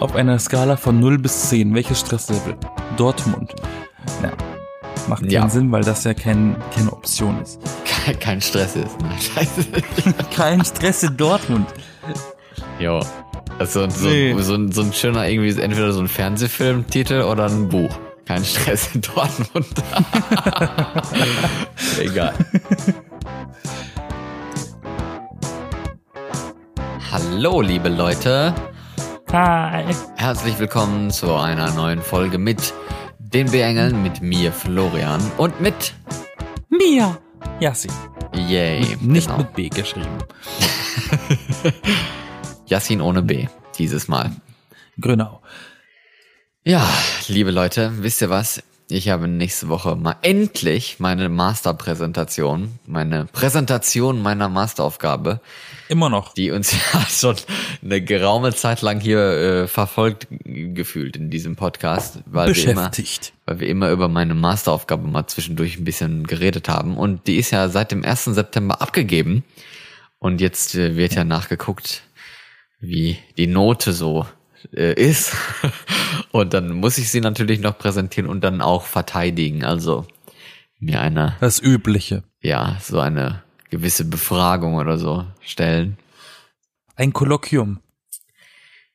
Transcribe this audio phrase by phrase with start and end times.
[0.00, 2.56] Auf einer Skala von 0 bis 10, welches Stresslevel?
[2.96, 3.54] Dortmund.
[4.22, 4.30] Ja,
[5.08, 5.48] macht keinen Ja.
[5.48, 7.60] Sinn, weil das ja kein, keine Option ist.
[7.84, 8.98] Kein, kein Stress ist.
[9.00, 9.66] Nein, scheiße.
[10.34, 11.66] Kein Stress in Dortmund.
[12.78, 13.00] Jo.
[13.58, 14.34] Also so, Nee.
[14.40, 17.90] so, ein, so ein schöner irgendwie, entweder so ein Fernsehfilmtitel oder ein Buch.
[18.24, 19.66] Kein Stress in Dortmund.
[22.00, 22.32] Egal.
[27.12, 28.54] Hallo, liebe Leute.
[29.32, 29.84] Hi.
[30.16, 32.74] Herzlich willkommen zu einer neuen Folge mit
[33.20, 35.94] den B-Engeln, mit mir, Florian, und mit
[36.68, 37.16] Mia.
[37.60, 37.88] Yassi.
[38.34, 38.96] Yay.
[39.00, 39.38] Nicht genau.
[39.38, 40.18] mit B geschrieben.
[42.66, 43.46] Yassin ohne B,
[43.78, 44.32] dieses Mal.
[44.96, 45.40] Genau.
[46.64, 46.84] Ja,
[47.28, 48.60] liebe Leute, wisst ihr was?
[48.90, 55.40] Ich habe nächste Woche mal endlich meine Masterpräsentation, meine Präsentation meiner Masteraufgabe,
[55.88, 56.34] Immer noch.
[56.34, 57.36] die uns ja schon
[57.84, 63.32] eine geraume Zeit lang hier äh, verfolgt gefühlt in diesem Podcast, weil wir immer, Beschäftigt.
[63.46, 67.52] weil wir immer über meine Masteraufgabe mal zwischendurch ein bisschen geredet haben und die ist
[67.52, 68.24] ja seit dem 1.
[68.24, 69.44] September abgegeben
[70.18, 72.02] und jetzt äh, wird ja nachgeguckt,
[72.80, 74.26] wie die Note so
[74.74, 75.34] äh, ist.
[76.32, 79.64] Und dann muss ich sie natürlich noch präsentieren und dann auch verteidigen.
[79.64, 80.06] Also
[80.78, 82.22] mir eine, Das Übliche.
[82.40, 85.96] ja, so eine gewisse Befragung oder so stellen.
[86.94, 87.80] Ein Kolloquium.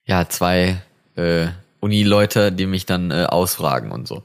[0.06, 0.82] Ja, zwei
[1.16, 1.48] äh,
[1.82, 4.24] Uni-Leute, die mich dann äh, ausfragen und so.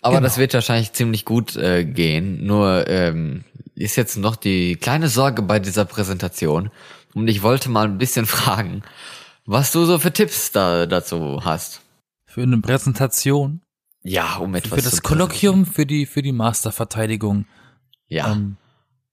[0.00, 0.26] Aber Genau.
[0.26, 2.44] das wird wahrscheinlich ziemlich gut äh, gehen.
[2.46, 6.70] Nur ähm, ist jetzt noch die kleine Sorge bei dieser Präsentation.
[7.14, 8.82] Und ich wollte mal ein bisschen fragen,
[9.46, 11.80] was du so für Tipps da dazu hast.
[12.26, 13.60] Für eine Präsentation.
[14.02, 17.46] Ja, um etwas Für das Kolloquium, für die, für die Masterverteidigung.
[18.08, 18.56] Ja, Ähm,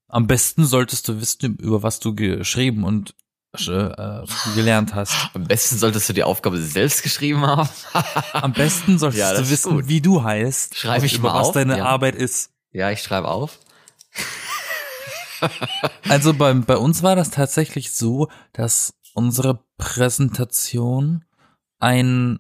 [0.08, 3.16] am besten solltest du wissen, über was du geschrieben und
[3.68, 4.24] äh,
[4.56, 5.14] gelernt hast.
[5.34, 7.70] am besten solltest du die Aufgabe selbst geschrieben haben.
[8.34, 9.88] Am besten solltest Ja, du wissen, gut.
[9.90, 10.76] wie du heißt.
[10.78, 11.86] Schreib und ich mal was auf, deine ja.
[11.86, 12.52] Arbeit ist.
[12.72, 13.60] ja, ich schreibe auf.
[16.08, 21.26] Also bei, bei uns war das tatsächlich so, dass unsere Präsentation
[21.80, 22.40] ein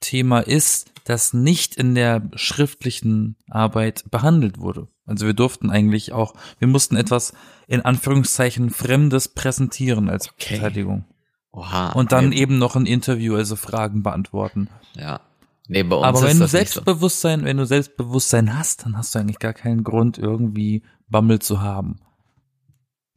[0.00, 4.88] Thema ist, das nicht in der schriftlichen Arbeit behandelt wurde.
[5.04, 7.32] Also wir durften eigentlich auch, wir mussten etwas
[7.68, 10.56] in Anführungszeichen Fremdes präsentieren als Okay.
[10.56, 11.04] Verteidigung.
[11.52, 11.92] Oha.
[11.92, 14.68] Und dann nee, eben noch ein Interview, also Fragen beantworten.
[14.94, 15.20] Ja.
[15.68, 16.58] Nee, bei uns Aber ist wenn du nicht so.
[16.58, 21.60] Selbstbewusstsein, wenn du Selbstbewusstsein hast, dann hast du eigentlich gar keinen Grund, irgendwie Bammel zu
[21.60, 22.00] haben.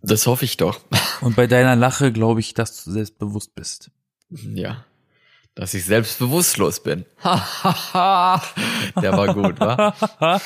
[0.02, 0.80] Das hoffe ich doch.
[1.22, 3.92] Und bei deiner Lache glaube ich, dass du selbstbewusst bist.
[4.30, 4.86] Ja.
[5.56, 7.06] Dass ich selbst bewusstlos bin.
[7.24, 8.40] Der
[9.12, 9.94] war gut, wa?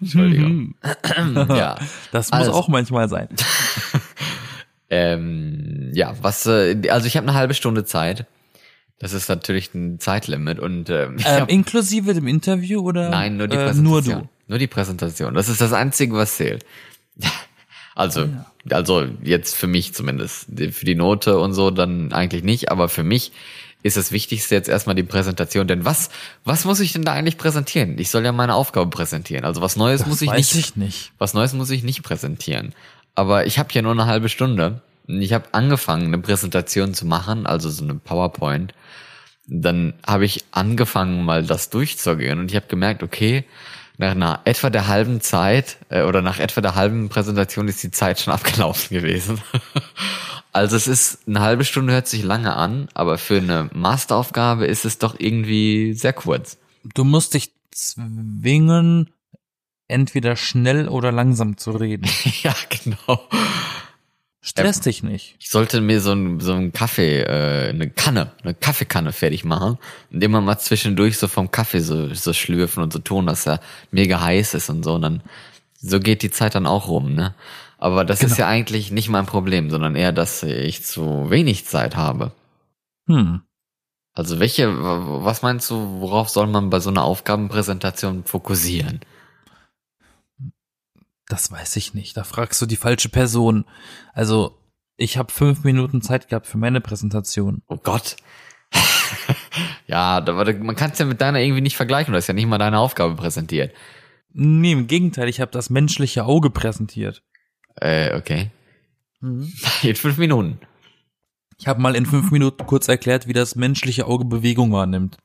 [0.00, 0.74] Entschuldigung.
[1.34, 1.76] ja.
[2.12, 2.52] Das muss Also.
[2.52, 3.28] auch manchmal sein.
[4.90, 8.26] Ähm, ja, was, äh, also ich habe eine halbe Stunde Zeit.
[9.00, 13.08] Das ist natürlich ein Zeitlimit und ähm, Ähm, hab, inklusive dem Interview oder?
[13.08, 14.14] nein, nur die äh, Präsentation.
[14.14, 14.28] nur du.
[14.46, 15.34] Nur die Präsentation.
[15.34, 16.64] Das ist das Einzige, was zählt.
[17.94, 18.28] Also,
[18.70, 20.46] also jetzt für mich zumindest.
[20.72, 23.32] Für die Note und so dann eigentlich nicht, aber für mich
[23.82, 25.68] ist das Wichtigste jetzt erstmal die Präsentation.
[25.68, 26.08] Denn was,
[26.44, 27.98] was muss ich denn da eigentlich präsentieren?
[27.98, 29.44] Ich soll ja meine Aufgabe präsentieren.
[29.44, 31.12] Also was Neues muss ich nicht ich nicht.
[31.18, 32.74] Was Neues muss ich nicht präsentieren.
[33.14, 34.80] Aber ich habe ja nur eine halbe Stunde.
[35.06, 38.72] Und Ich habe angefangen, eine Präsentation zu machen, also so eine PowerPoint.
[39.46, 43.44] Dann habe ich angefangen, mal das durchzugehen und ich habe gemerkt, okay,
[43.96, 47.90] nach einer etwa der halben Zeit äh, oder nach etwa der halben Präsentation ist die
[47.90, 49.40] Zeit schon abgelaufen gewesen.
[50.52, 54.84] also es ist eine halbe Stunde hört sich lange an, aber für eine Masteraufgabe ist
[54.84, 56.58] es doch irgendwie sehr kurz.
[56.94, 59.10] Du musst dich zwingen,
[59.88, 62.08] entweder schnell oder langsam zu reden.
[62.42, 63.20] ja, genau.
[64.46, 65.36] Stress dich nicht.
[65.38, 69.78] Ich sollte mir so ein so ein Kaffee, äh, eine Kanne, eine Kaffeekanne fertig machen
[70.12, 73.60] und immer mal zwischendurch so vom Kaffee so, so schlürfen und so tun, dass er
[73.90, 74.96] mega heiß ist und so.
[74.96, 75.22] Und dann
[75.80, 77.34] so geht die Zeit dann auch rum, ne?
[77.78, 81.96] Aber das ist ja eigentlich nicht mein Problem, sondern eher, dass ich zu wenig Zeit
[81.96, 82.32] habe.
[83.06, 83.40] Hm.
[84.12, 89.00] Also welche, was meinst du, worauf soll man bei so einer Aufgabenpräsentation fokussieren?
[91.34, 92.16] Das weiß ich nicht.
[92.16, 93.64] Da fragst du die falsche Person.
[94.12, 94.56] Also,
[94.96, 97.60] ich habe fünf Minuten Zeit gehabt für meine Präsentation.
[97.66, 98.14] Oh Gott.
[99.88, 102.46] ja, da, man kann es ja mit deiner irgendwie nicht vergleichen, du hast ja nicht
[102.46, 103.74] mal deine Aufgabe präsentiert.
[104.32, 107.24] Nee, im Gegenteil, ich habe das menschliche Auge präsentiert.
[107.80, 108.52] Äh, okay.
[109.20, 109.52] Mhm.
[109.82, 110.60] In fünf Minuten.
[111.58, 115.18] Ich habe mal in fünf Minuten kurz erklärt, wie das menschliche Auge Bewegung wahrnimmt.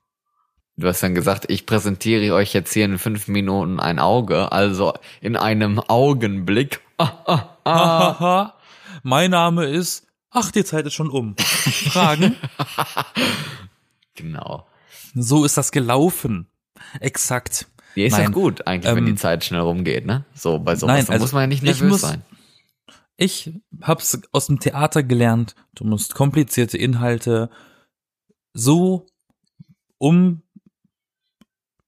[0.80, 4.94] Du hast dann gesagt, ich präsentiere euch jetzt hier in fünf Minuten ein Auge, also
[5.20, 6.80] in einem Augenblick.
[6.98, 8.54] Ah, ah, ah.
[9.04, 11.36] Mein Name ist ach, die Zeit ist schon um.
[11.38, 12.36] Fragen,
[14.16, 14.68] Genau.
[15.14, 16.48] so ist das gelaufen.
[17.02, 17.68] Exakt.
[17.96, 20.24] Die ist ja gut, eigentlich, wenn ähm, die Zeit schnell rumgeht, ne?
[20.34, 22.22] So, bei sowas Nein, da also muss man ja nicht ich nervös muss- sein.
[23.18, 25.56] Ich hab's aus dem Theater gelernt.
[25.76, 27.50] Du musst komplizierte Inhalte
[28.54, 29.08] so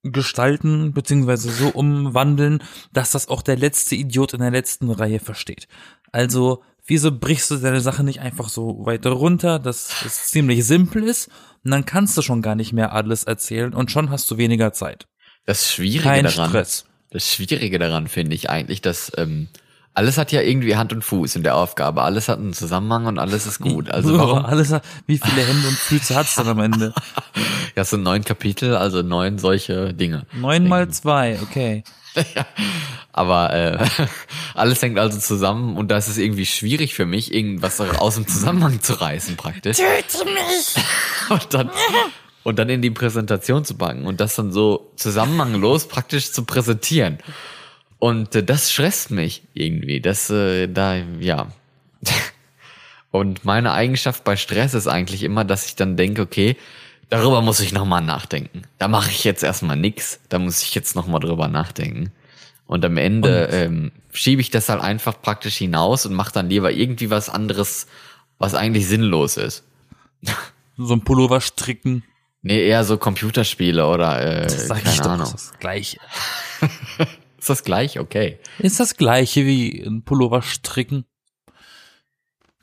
[0.04, 2.64] umgestalten, beziehungsweise so umwandeln,
[2.94, 5.68] dass das auch der letzte Idiot in der letzten Reihe versteht.
[6.12, 11.04] Also, wieso brichst du deine Sache nicht einfach so weiter runter, dass es ziemlich simpel
[11.04, 11.30] ist?
[11.64, 14.74] Und dann kannst du schon gar nicht mehr alles erzählen und schon hast du weniger
[14.74, 15.08] Zeit.
[15.46, 16.86] Das Schwierige Kein daran, Stress.
[17.12, 19.48] das Schwierige daran finde ich eigentlich, dass ähm,
[19.94, 22.02] alles hat ja irgendwie Hand und Fuß in der Aufgabe.
[22.04, 23.90] Alles hat einen Zusammenhang und alles ist gut.
[23.92, 24.46] Also So, warum?
[24.46, 24.74] alles,
[25.06, 26.94] wie viele Hände und Füße hat's dann am Ende?
[27.76, 30.26] Ja, es sind neun Kapitel, also neun solche Dinge.
[30.34, 31.84] Neun mal zwei, okay.
[33.14, 33.78] Aber äh,
[34.56, 38.28] alles hängt also zusammen und da ist es irgendwie schwierig für mich, irgendwas aus dem
[38.28, 39.78] Zusammenhang zu reißen praktisch.
[39.78, 40.76] Töte mich!
[41.30, 41.70] Und dann,
[42.44, 47.20] und dann in die Präsentation zu packen und das dann so zusammenhanglos praktisch zu präsentieren.
[48.02, 50.02] Und äh, das stresst mich irgendwie.
[50.02, 51.50] Das, äh, da, ja.
[53.12, 56.58] Und meine Eigenschaft bei Stress ist eigentlich immer, dass ich dann denke, okay,
[57.10, 58.64] darüber muss ich nochmal nachdenken.
[58.80, 60.20] Da mache ich jetzt erstmal nix.
[60.30, 62.12] Da muss ich jetzt nochmal drüber nachdenken.
[62.66, 66.72] Und am Ende ähm, schiebe ich das halt einfach praktisch hinaus und mache dann lieber
[66.72, 67.86] irgendwie was anderes,
[68.40, 69.64] was eigentlich sinnlos ist.
[70.78, 72.04] So ein Pullover stricken,
[72.44, 75.28] Nee, eher so Computerspiele oder äh, das sag keine ich Ahnung.
[75.28, 75.98] ist das gleiche.
[77.42, 78.00] Ist das gleich?
[78.00, 78.38] Okay.
[78.60, 81.06] Ist das gleiche wie ein Pullover stricken?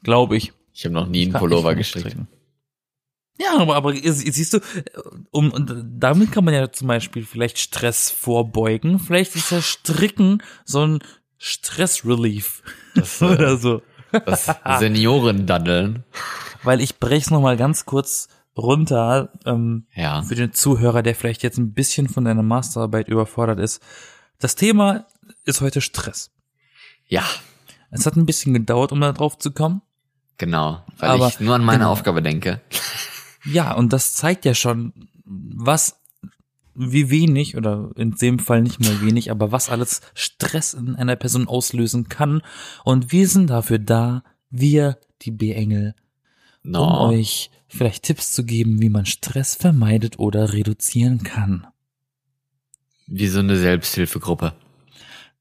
[0.05, 0.53] Glaube ich.
[0.73, 2.17] Ich habe noch nie einen Pullover gestrickt.
[3.41, 4.61] Ja, aber, aber siehst du,
[5.31, 8.99] um, und damit kann man ja zum Beispiel vielleicht Stress vorbeugen.
[9.01, 10.99] Vielleicht ist ja Stricken so ein
[11.39, 12.63] Stressrelief
[12.95, 13.83] Das, äh, oder so.
[14.13, 14.47] das
[14.79, 16.05] Seniorendaddeln.
[16.63, 20.23] Weil ich brech's noch mal ganz kurz runter ähm, Ja.
[20.23, 23.81] für den Zuhörer, der vielleicht jetzt ein bisschen von deiner Masterarbeit überfordert ist.
[24.38, 25.06] Das Thema
[25.44, 26.31] ist heute Stress.
[27.08, 27.25] Ja,
[27.90, 29.81] Es hat ein bisschen gedauert, um da drauf zu kommen.
[30.37, 30.85] genau.
[30.99, 31.93] Weil Aber- ich nur an meine genau.
[31.93, 32.61] Aufgabe denke.
[33.44, 34.93] Ja, und das zeigt ja schon,
[35.25, 35.99] was,
[36.75, 41.17] wie wenig, oder in dem Fall nicht mal wenig, aber was alles Stress in einer
[41.17, 42.43] Person auslösen kann.
[42.84, 45.94] Und wir sind dafür da, wir, die B-Engel,
[46.64, 47.08] um No.
[47.08, 51.67] euch vielleicht Tipps zu geben, wie man Stress vermeidet oder reduzieren kann.
[53.08, 54.52] Wie so eine Selbsthilfegruppe.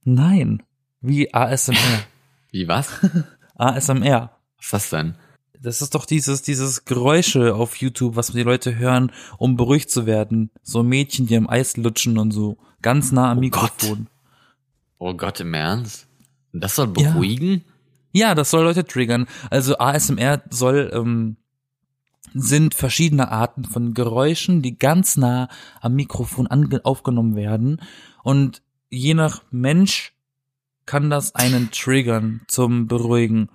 [0.03, 0.63] Nein,
[1.01, 1.75] wie ASMR.
[2.51, 2.89] Wie was?
[3.55, 4.31] ASMR.
[4.57, 5.15] Was ist das denn?
[5.59, 10.05] Das ist doch dieses, dieses Geräusche auf YouTube, was die Leute hören, um beruhigt zu
[10.05, 10.49] werden.
[10.63, 12.57] So Mädchen, die am Eis lutschen und so.
[12.81, 13.71] Ganz nah am Oh Gott.
[13.81, 14.07] Mikrofon.
[14.99, 16.07] Oh Gott, im Ernst?
[16.53, 17.11] Das soll Ja.
[17.11, 17.63] beruhigen?
[18.13, 19.27] Ja, das soll Leute triggern.
[19.49, 21.35] Also ASMR soll, ähm,
[22.33, 25.47] sind verschiedene Arten von Geräuschen, die ganz nah
[25.81, 27.81] am Mikrofon aufgenommen werden.
[28.24, 30.13] Und je nach Mensch
[30.85, 33.50] kann das einen triggern zum Beruhigen.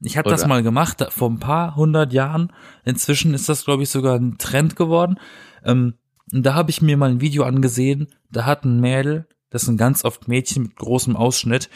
[0.00, 2.52] Ich habe das mal gemacht vor ein paar hundert Jahren.
[2.84, 5.18] Inzwischen ist das, glaube ich, sogar ein Trend geworden.
[5.64, 5.94] Ähm,
[6.26, 8.08] da habe ich mir mal ein Video angesehen.
[8.30, 11.70] Da hat ein Mädel, das sind ganz oft Mädchen mit großem Ausschnitt,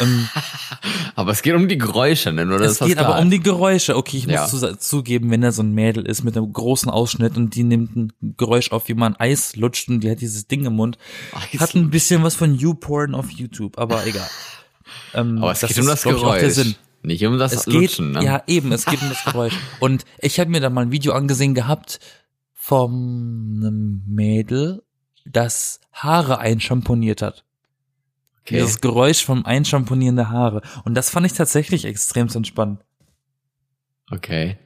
[0.00, 0.28] ähm,
[1.14, 2.46] Aber es geht um die Geräusche, ne?
[2.46, 3.96] Oder es geht aber um die Geräusche.
[3.96, 4.46] Okay, ich muss Ja.
[4.46, 7.96] zu, zugeben, wenn da so ein Mädel ist mit einem großen Ausschnitt und die nimmt
[7.96, 10.98] ein Geräusch auf, wie man Eis lutscht und die hat dieses Ding im Mund.
[11.32, 14.28] Eis Hat ein bisschen was von YouPorn auf YouTube, aber egal.
[15.14, 16.40] Ähm, Aber es geht um das Geräusch.
[16.40, 16.74] der Sinn.
[17.02, 18.24] Nicht um das Es geht, Lutschen, ne?
[18.24, 19.54] ja eben, es geht um das Geräusch.
[19.80, 22.00] Und ich habe mir da mal ein Video angesehen gehabt
[22.54, 22.90] von
[23.62, 24.82] einem Mädel,
[25.24, 27.44] das Haare einschamponiert hat.
[28.50, 28.60] Okay.
[28.60, 30.62] Dieses Geräusch vom Einschamponieren der Haare.
[30.84, 32.80] Und das fand ich tatsächlich extrem entspannt.
[34.10, 34.58] okay.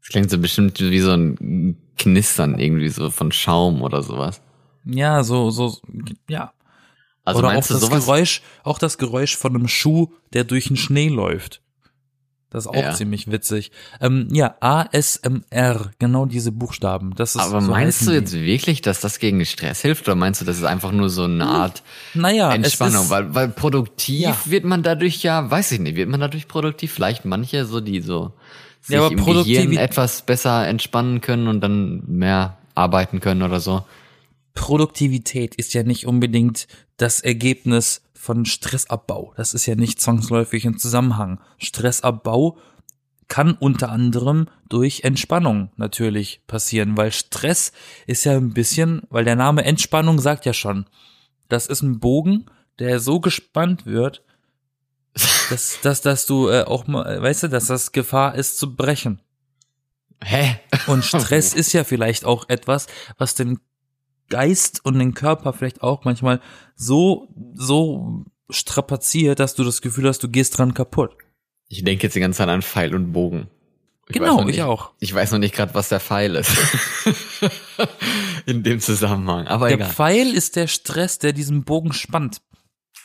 [0.00, 4.42] Das klingt so bestimmt wie so ein Knistern irgendwie so von Schaum oder sowas.
[4.84, 5.78] Ja, so, so,
[6.28, 6.52] ja.
[7.24, 7.88] Also Oder auch das?
[7.88, 11.62] Geräusch, auch das Geräusch von einem Schuh, der durch den Schnee läuft.
[12.54, 12.92] Das ist auch Ja.
[12.94, 13.72] ziemlich witzig.
[14.00, 17.12] Ähm, ja, ASMR, genau diese Buchstaben.
[17.16, 18.16] Das ist Aber so meinst du die.
[18.16, 20.06] jetzt wirklich, dass das gegen Stress hilft?
[20.06, 21.82] Oder meinst du, das ist einfach nur so eine Art
[22.14, 23.04] Naja, Entspannung?
[23.06, 24.36] ist, Weil, weil produktiv Ja.
[24.46, 26.92] wird man dadurch ja, weiß ich nicht, wird man dadurch produktiv?
[26.92, 28.32] Vielleicht manche so, die so
[28.80, 33.58] sich Ja, aber im Gehirn etwas besser entspannen können und dann mehr arbeiten können oder
[33.58, 33.82] so.
[34.54, 39.34] Produktivität ist ja nicht unbedingt das Ergebnis von Stressabbau.
[39.36, 41.40] Das ist ja nicht zwangsläufig ein Zusammenhang.
[41.58, 42.56] Stressabbau
[43.28, 47.72] kann unter anderem durch Entspannung natürlich passieren, weil Stress
[48.06, 50.86] ist ja ein bisschen, weil der Name Entspannung sagt ja schon,
[51.48, 52.46] das ist ein Bogen,
[52.78, 54.22] der so gespannt wird,
[55.50, 59.20] dass, dass, dass du äh, auch mal, weißt du, dass das Gefahr ist zu brechen.
[60.22, 60.56] Hä?
[60.86, 62.86] Und Stress ist ja vielleicht auch etwas,
[63.18, 63.60] was den
[64.34, 66.40] Geist und den Körper vielleicht auch manchmal
[66.74, 71.16] so, so strapaziert, dass du das Gefühl hast, du gehst dran kaputt.
[71.68, 73.46] Ich denke jetzt die ganze Zeit an Pfeil und Bogen.
[74.08, 74.90] Ich Genau, noch ich nicht, auch.
[74.98, 76.50] Ich weiß noch nicht gerade, was der Pfeil ist.
[78.46, 79.46] In dem Zusammenhang.
[79.46, 79.88] Aber Der egal.
[79.90, 82.42] Pfeil ist der Stress, der diesen Bogen spannt.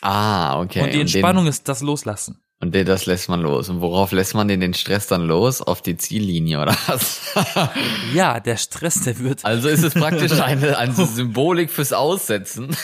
[0.01, 0.79] ah, okay.
[0.81, 2.41] und die den- Entspannung ist das Loslassen.
[2.61, 3.69] Und den, das lässt man los.
[3.69, 5.61] Und worauf lässt man den, den Stress dann los?
[5.61, 7.21] Auf die Ziellinie oder was?
[8.13, 9.45] Ja, der Stress, der wird.
[9.45, 12.75] also ist es praktisch eine, eine Symbolik fürs Aussetzen.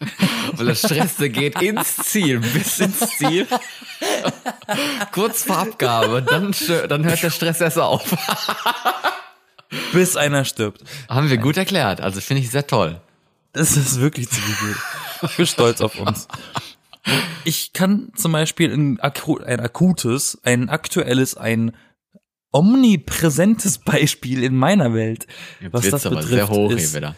[0.52, 3.46] Weil der Stress, der geht ins Ziel, bis ins Ziel.
[5.12, 6.54] Kurz vor Abgabe, dann,
[6.88, 8.02] dann hört der Stress erst auf.
[9.92, 10.82] bis einer stirbt.
[11.08, 12.00] Haben wir gut erklärt.
[12.00, 13.00] Also finde ich sehr toll.
[13.52, 14.76] Das ist wirklich ziemlich gut.
[15.22, 16.28] Ich bin stolz auf uns.
[17.44, 21.74] Ich kann zum Beispiel ein, ein akutes, ein aktuelles, ein
[22.52, 25.26] omnipräsentes Beispiel in meiner Welt,
[25.70, 27.14] was Wird's das betrifft, sehr hoch ist, wieder.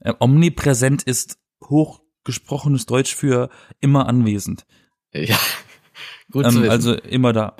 [0.00, 1.38] äh, omnipräsent ist
[1.68, 3.50] hochgesprochenes Deutsch für
[3.80, 4.66] immer anwesend.
[5.16, 5.38] Ja.
[6.32, 6.70] Gut zu Ähm, wissen.
[6.70, 7.56] also immer da.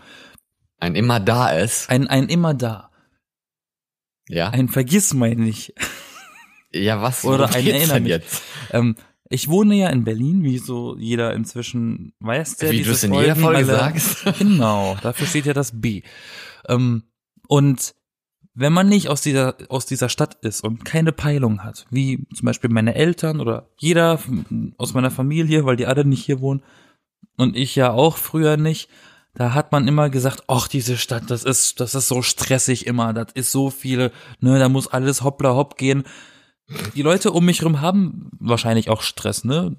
[0.81, 1.89] ein immer da ist.
[1.89, 2.91] Ein, ein immer da.
[4.29, 4.49] Ja.
[4.51, 5.73] Ein Vergiss mein nicht.
[6.73, 8.11] ja, was oder ein geht's Erinner denn mich.
[8.11, 8.43] jetzt?
[8.73, 8.97] Ähm,
[9.31, 13.15] ich wohne ja in Berlin, wie so jeder inzwischen weiß, der Wie du es in
[13.15, 14.25] jeder Folge sagst.
[14.39, 16.03] Genau, dafür steht ja das B.
[16.69, 17.05] Ähm,
[17.49, 17.95] und
[18.55, 22.47] wenn man nicht aus dieser, aus dieser Stadt ist und keine Peilung hat, wie zum
[22.47, 24.21] Beispiel meine Eltern oder jeder
[24.79, 26.63] aus meiner Familie, weil die alle nicht hier wohnen
[27.37, 28.89] und ich ja auch früher nicht,
[29.35, 33.13] da hat man immer gesagt, ach, diese Stadt, das ist, das ist so stressig immer,
[33.13, 36.05] das ist so viel, ne, da muss alles hoppla hopp gehen.
[36.95, 39.77] Die Leute um mich herum haben wahrscheinlich auch Stress, ne?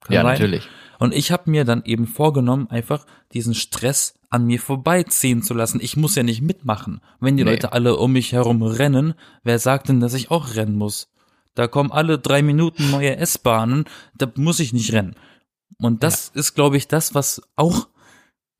[0.00, 0.32] Kann Ja, sein.
[0.32, 0.68] natürlich.
[0.98, 5.80] Und ich habe mir dann eben vorgenommen, einfach diesen Stress an mir vorbeiziehen zu lassen.
[5.82, 7.00] Ich muss ja nicht mitmachen.
[7.18, 7.52] Wenn die Nee.
[7.52, 11.08] Leute alle um mich herum rennen, wer sagt denn, dass ich auch rennen muss?
[11.54, 13.84] Da kommen alle drei Minuten neue S-Bahnen,
[14.14, 15.16] da muss ich nicht rennen.
[15.78, 17.88] Und das ist, glaube ich, das, was auch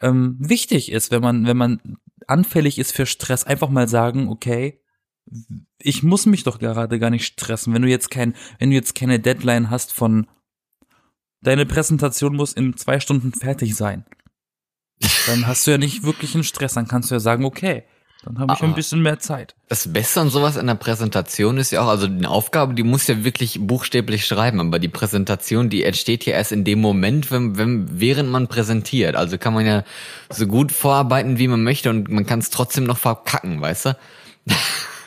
[0.00, 4.79] ähm, wichtig ist, wenn man, wenn man anfällig ist für Stress, einfach mal sagen, okay,
[5.78, 7.74] ich muss mich doch gerade gar nicht stressen.
[7.74, 10.26] Wenn du jetzt kein, wenn du jetzt keine Deadline hast von
[11.42, 14.04] deine Präsentation muss in zwei Stunden fertig sein.
[15.26, 16.74] Dann hast du ja nicht wirklich einen Stress.
[16.74, 17.84] Dann kannst du ja sagen, okay,
[18.22, 19.54] dann habe ich ein bisschen mehr Zeit.
[19.68, 23.06] Das Beste an sowas in der Präsentation ist ja auch, also eine Aufgabe, die muss
[23.06, 27.56] ja wirklich buchstäblich schreiben, aber die Präsentation, die entsteht ja erst in dem Moment, wenn,
[27.56, 29.16] wenn, während man präsentiert.
[29.16, 29.84] Also kann man ja
[30.28, 33.96] so gut vorarbeiten, wie man möchte und man kann es trotzdem noch verkacken, weißt du?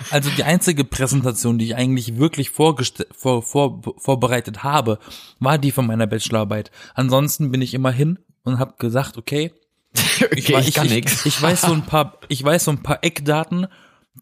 [0.10, 5.00] Also die einzige Präsentation, die ich eigentlich wirklich vorgeste- vor, vor, vorbereitet habe,
[5.40, 6.72] war die von meiner Bachelorarbeit.
[6.96, 9.52] Ansonsten bin ich immer hin und habe gesagt, okay,
[9.94, 11.26] ich, Okay, wei- ich kann ich, nix.
[11.26, 13.68] ich weiß so ein paar, ich weiß so ein paar Eckdaten,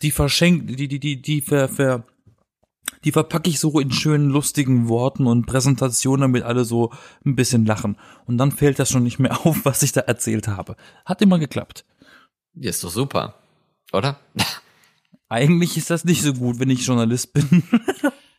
[0.01, 2.03] die verschenkt, die, die, die, die ver, ver,
[3.03, 6.91] die verpacke ich so in schönen, lustigen Worten und Präsentationen, damit alle so
[7.25, 7.97] ein bisschen lachen.
[8.25, 10.75] Und dann fällt das schon nicht mehr auf, was ich da erzählt habe.
[11.05, 11.83] Hat immer geklappt.
[12.53, 13.35] Ja, ist doch super,
[13.93, 14.19] oder?
[15.31, 17.63] Eigentlich ist das nicht so gut, wenn ich Journalist bin.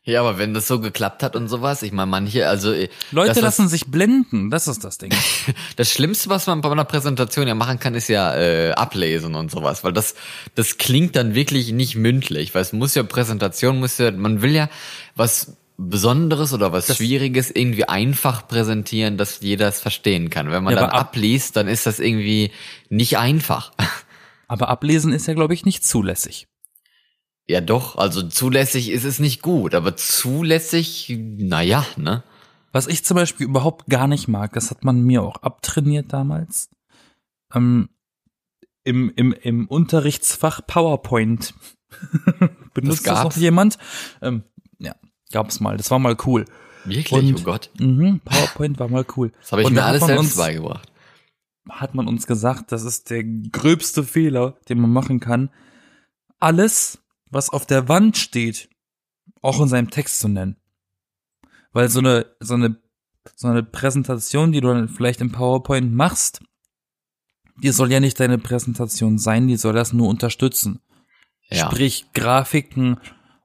[0.05, 3.35] Ja, aber wenn das so geklappt hat und sowas, ich meine, manche, also äh, Leute
[3.35, 5.13] das, lassen sich blenden, das ist das Ding.
[5.77, 9.53] Das Schlimmste, was man bei einer Präsentation ja machen kann, ist ja äh, ablesen und
[9.53, 10.17] sowas, weil das
[10.57, 14.51] das klingt dann wirklich nicht mündlich, weil es muss ja Präsentation muss ja, man will
[14.51, 14.69] ja
[15.15, 20.51] was Besonderes oder was Schwieriges irgendwie einfach präsentieren, dass jeder es verstehen kann.
[20.51, 22.51] Wenn man Ja, dann ab- abliest, dann ist das irgendwie
[22.89, 23.71] nicht einfach.
[24.49, 26.49] Aber ablesen ist ja, glaube ich, nicht zulässig.
[27.49, 32.23] Ja, doch, also zulässig ist es nicht gut, aber zulässig, naja, ne?
[32.71, 36.71] Was ich zum Beispiel überhaupt gar nicht mag, das hat man mir auch abtrainiert damals.
[37.55, 37.91] Ähm,
[38.85, 41.53] im, im, Im Unterrichtsfach PowerPoint.
[42.75, 43.37] Benutzt das, noch gab's?
[43.37, 43.79] jemand?
[44.23, 44.45] Ähm,
[44.79, 44.95] ja,
[45.31, 45.77] gab's mal.
[45.77, 46.47] Das war mal cool.
[46.85, 47.71] Wirklich, Und- oh Gott.
[47.79, 49.33] Mhm, PowerPoint war mal cool.
[49.41, 50.91] Das habe ich Und mir alles selbst uns- beigebracht.
[51.69, 55.51] hat man uns gesagt, das ist der gröbste Fehler, den man machen kann.
[56.41, 57.01] Alles,
[57.33, 58.69] was auf der Wand steht,
[59.41, 60.57] auch in seinem Text zu nennen.
[61.73, 62.77] Weil so eine, so eine,
[63.35, 66.41] so eine Präsentation, die du dann vielleicht im PowerPoint machst,
[67.62, 70.81] die soll ja nicht deine Präsentation sein, die soll das nur unterstützen.
[71.49, 71.67] Ja.
[71.67, 72.99] Sprich Grafiken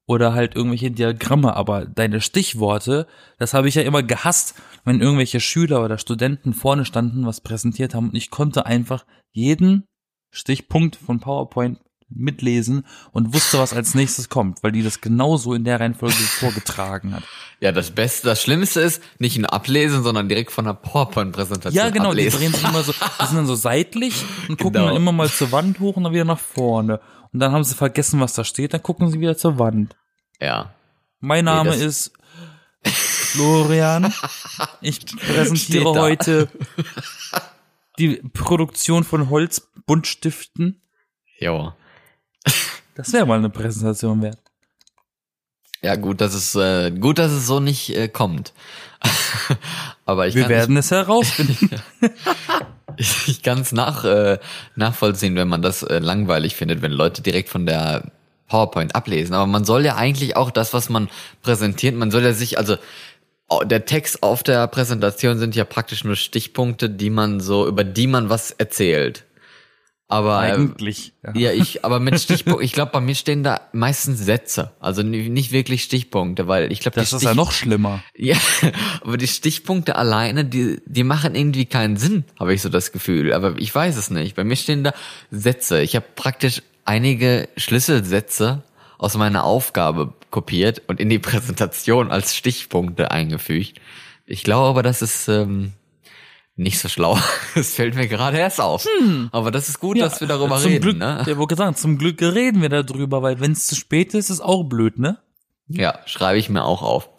[0.06, 5.40] oder halt irgendwelche Diagramme, aber deine Stichworte, das habe ich ja immer gehasst, wenn irgendwelche
[5.40, 9.86] Schüler oder Studenten vorne standen, was präsentiert haben und ich konnte einfach jeden
[10.32, 15.64] Stichpunkt von PowerPoint mitlesen und wusste, was als nächstes kommt, weil die das genauso in
[15.66, 17.24] der Reihenfolge vorgetragen hat.
[17.60, 21.90] Ja, das Beste, das Schlimmste ist, nicht nur ablesen, sondern direkt von der PowerPoint-Präsentation Ja,
[21.90, 22.40] genau, ablesen.
[22.40, 24.88] die drehen sich immer so, die sind dann so seitlich und gucken Genau.
[24.88, 27.02] dann immer mal zur Wand hoch und dann wieder nach vorne.
[27.34, 29.96] Und dann haben sie vergessen, was da steht, dann gucken sie wieder zur Wand.
[30.40, 30.74] Ja.
[31.20, 32.12] Mein Name das- ist
[32.84, 34.14] Florian.
[34.82, 36.48] Ich präsentiere heute
[38.00, 40.82] die Produktion von Holzbuntstiften.
[41.40, 41.74] Jo.
[42.96, 44.40] Das wäre mal eine Präsentation wert.
[45.82, 48.54] Ja, gut, dass es, äh, gut, dass es so nicht äh, kommt.
[50.06, 51.70] Aber ich Wir kann werden es herausfinden.
[53.00, 54.40] Ich, ich kann es nach, äh,
[54.76, 58.12] nachvollziehen, wenn man das äh, langweilig findet, wenn Leute direkt von der
[58.48, 59.36] PowerPoint ablesen.
[59.36, 61.08] Aber man soll ja eigentlich auch das, was man
[61.44, 62.78] präsentiert, man soll ja sich, also
[63.66, 68.08] der Text auf der Präsentation sind ja praktisch nur Stichpunkte, die man so, über die
[68.08, 69.26] man was erzählt.
[70.10, 71.12] Aber Eigentlich.
[71.22, 71.34] Ja.
[71.36, 75.28] ja, ich, aber mit Stichpunkten, ich glaube, bei mir stehen da meistens Sätze, also ni-
[75.28, 78.02] nicht wirklich Stichpunkte, weil ich glaube, Das ist ja noch schlimmer.
[78.16, 78.38] ja,
[79.02, 83.34] aber die Stichpunkte alleine, die, die machen irgendwie keinen Sinn, habe ich so das Gefühl.
[83.34, 84.36] Aber ich weiß es nicht.
[84.38, 84.94] Bei mir stehen da
[85.30, 85.82] Sätze.
[85.82, 88.64] Ich habe praktisch einige Schlüsselsätze
[88.98, 93.82] aus meiner Aufgabe kopiert und in die Präsentation als Stichpunkte eingefügt.
[94.26, 95.74] Ich glaube aber, das ist ähm,
[96.58, 97.18] nicht so schlau.
[97.56, 98.86] Das fällt mir gerade erst auf.
[99.32, 100.82] Aber das ist gut, dass wir darüber zum reden.
[100.82, 101.24] Glück, ne?
[101.26, 104.42] Ja, wollte sagen, zum Glück reden wir darüber, weil wenn es zu spät ist, ist
[104.42, 105.18] auch blöd, ne?
[105.70, 107.10] Ja, schreibe ich mir auch auf.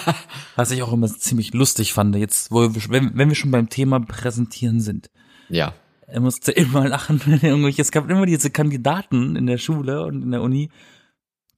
[0.56, 3.68] Was ich auch immer ziemlich lustig fand, jetzt, wo wir, wenn, wenn wir schon beim
[3.68, 5.10] Thema Präsentieren sind.
[5.48, 5.74] Ja.
[6.06, 10.04] Er musste immer lachen, wenn er irgendwelche, es gab immer diese Kandidaten in der Schule
[10.04, 10.70] und in der Uni,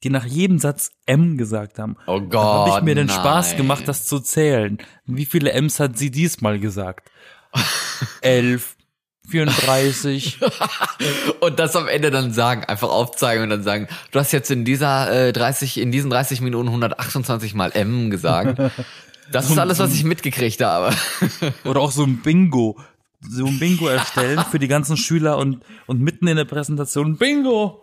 [0.05, 1.97] die nach jedem Satz M gesagt haben.
[2.07, 2.43] Oh Da Gott.
[2.69, 3.17] habe ich mir den nein.
[3.17, 4.79] Spaß gemacht, das zu zählen.
[5.07, 7.11] Wie viele M's hat sie diesmal gesagt?
[8.21, 8.77] Elf,
[9.29, 10.41] 34.
[11.41, 14.65] Und das am Ende dann sagen, einfach aufzeigen und dann sagen, du hast jetzt in
[14.65, 18.61] dieser äh, 30, in diesen 30 Minuten 128 mal M gesagt.
[19.31, 20.95] Das ist alles, was ich mitgekriegt habe.
[21.65, 22.79] Oder auch so ein Bingo.
[23.29, 27.83] So ein Bingo erstellen für die ganzen Schüler und, und mitten in der Präsentation Bingo!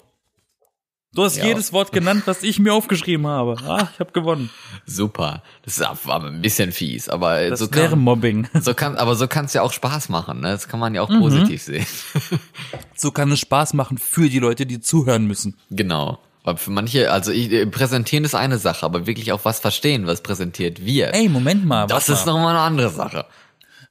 [1.16, 1.46] Du hast Ja.
[1.46, 3.56] jedes Wort genannt, was ich mir aufgeschrieben habe.
[3.68, 4.50] Ah, ich habe gewonnen.
[4.88, 5.44] Super.
[5.64, 8.48] Das ist war ein bisschen fies, aber Das so wäre kann, Mobbing.
[8.60, 10.42] so kann, aber so kann es ja auch Spaß machen.
[10.42, 10.48] Ne?
[10.50, 11.16] Das kann man ja Mhm.
[11.18, 11.86] auch positiv sehen.
[12.96, 15.56] So kann es Spaß machen für die Leute, die zuhören müssen.
[15.70, 16.20] Genau.
[16.44, 20.08] Aber für manche, also ich, äh, präsentieren ist eine Sache, aber wirklich auch was verstehen,
[20.08, 21.14] was präsentiert wird.
[21.16, 21.88] Ey, Moment mal.
[21.88, 22.34] das ist mal.
[22.34, 23.26] nochmal eine andere Sache.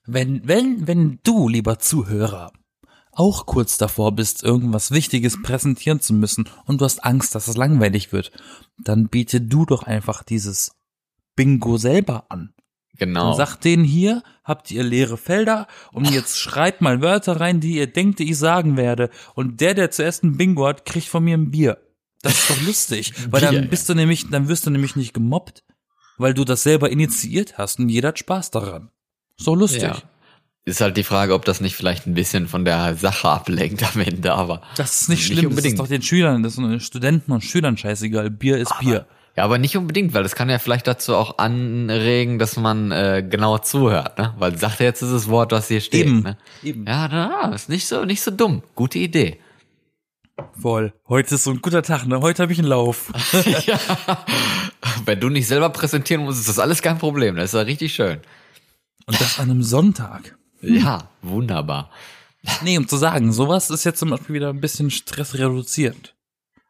[0.06, 2.52] Wenn, wenn, wenn du, lieber Zuhörer,
[3.12, 7.56] auch kurz davor bist, irgendwas Wichtiges präsentieren zu müssen und du hast Angst, dass es
[7.56, 8.32] langweilig wird,
[8.78, 10.72] dann biete du doch einfach dieses
[11.36, 12.54] Bingo selber an.
[12.98, 13.30] Genau.
[13.30, 17.76] Und sag denen hier, habt ihr leere Felder und jetzt schreibt mal Wörter rein, die
[17.76, 19.10] ihr denkt, die ich sagen werde.
[19.34, 21.78] Und der, der zuerst ein Bingo hat, kriegt von mir ein Bier.
[22.22, 25.14] Das ist doch lustig, weil Bier, dann bist du nämlich, dann wirst du nämlich nicht
[25.14, 25.64] gemobbt,
[26.18, 28.90] weil du das selber initiiert hast und jeder hat Spaß daran.
[29.44, 29.82] Doch lustig.
[29.82, 30.02] Ja.
[30.64, 34.00] Ist halt die Frage, ob das nicht vielleicht ein bisschen von der Sache ablenkt am
[34.00, 34.62] Ende, aber.
[34.76, 35.78] Das ist nicht Nicht schlimm, unbedingt.
[35.78, 38.30] das ist doch den Schülern, das ist den Studenten und Schülern scheißegal.
[38.30, 39.06] Bier ist Bier.
[39.36, 43.26] Ja, aber nicht unbedingt, weil das kann ja vielleicht dazu auch anregen, dass man äh,
[43.28, 44.34] genauer zuhört, ne?
[44.38, 46.20] Weil sagt er jetzt dieses Wort, was hier steht, Eben.
[46.22, 46.36] ne?
[46.62, 46.86] Eben.
[46.86, 48.62] Ja, na, ist nicht so, nicht so dumm.
[48.74, 49.40] Gute Idee.
[50.60, 50.92] Voll.
[51.08, 52.20] Heute ist so ein guter Tag, ne?
[52.20, 53.10] Heute habe ich einen Lauf.
[53.66, 53.78] ja.
[55.06, 57.34] Wenn du nicht selber präsentieren musst, ist das alles kein Problem.
[57.36, 58.18] Das ist ja richtig schön.
[59.06, 60.36] Und das an einem Sonntag.
[60.62, 61.90] Ja, wunderbar.
[62.62, 66.14] Nee, um zu sagen, sowas ist jetzt zum Beispiel wieder ein bisschen stressreduzierend.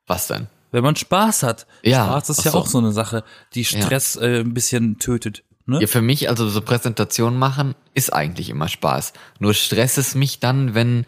[0.06, 0.48] Was denn?
[0.70, 1.66] Wenn man Spaß hat.
[1.82, 2.58] Ja, Spaß ist ja so.
[2.58, 3.24] auch so eine Sache,
[3.54, 5.44] die Stress äh, ein bisschen tötet.
[5.66, 5.80] Ne?
[5.80, 9.12] Ja, für mich, also so Präsentationen machen, ist eigentlich immer Spaß.
[9.38, 11.06] Nur stresst es mich dann, wenn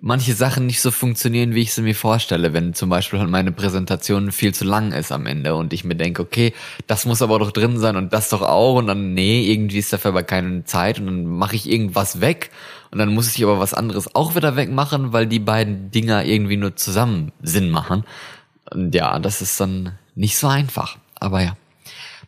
[0.00, 2.52] manche Sachen nicht so funktionieren, wie ich sie mir vorstelle.
[2.52, 6.22] Wenn zum Beispiel meine Präsentation viel zu lang ist am Ende und ich mir denke,
[6.22, 6.52] okay,
[6.86, 9.92] das muss aber doch drin sein und das doch auch und dann, nee, irgendwie ist
[9.92, 12.50] dafür aber keine Zeit und dann mache ich irgendwas weg
[12.90, 16.56] und dann muss ich aber was anderes auch wieder wegmachen, weil die beiden Dinger irgendwie
[16.56, 18.04] nur zusammen Sinn machen.
[18.70, 20.98] Und ja, das ist dann nicht so einfach.
[21.18, 21.56] Aber ja.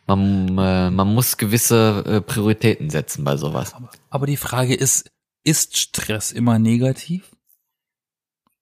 [0.07, 3.75] Man, äh, man muss gewisse äh, Prioritäten setzen bei sowas.
[4.09, 5.11] Aber die Frage ist,
[5.43, 7.29] ist Stress immer negativ?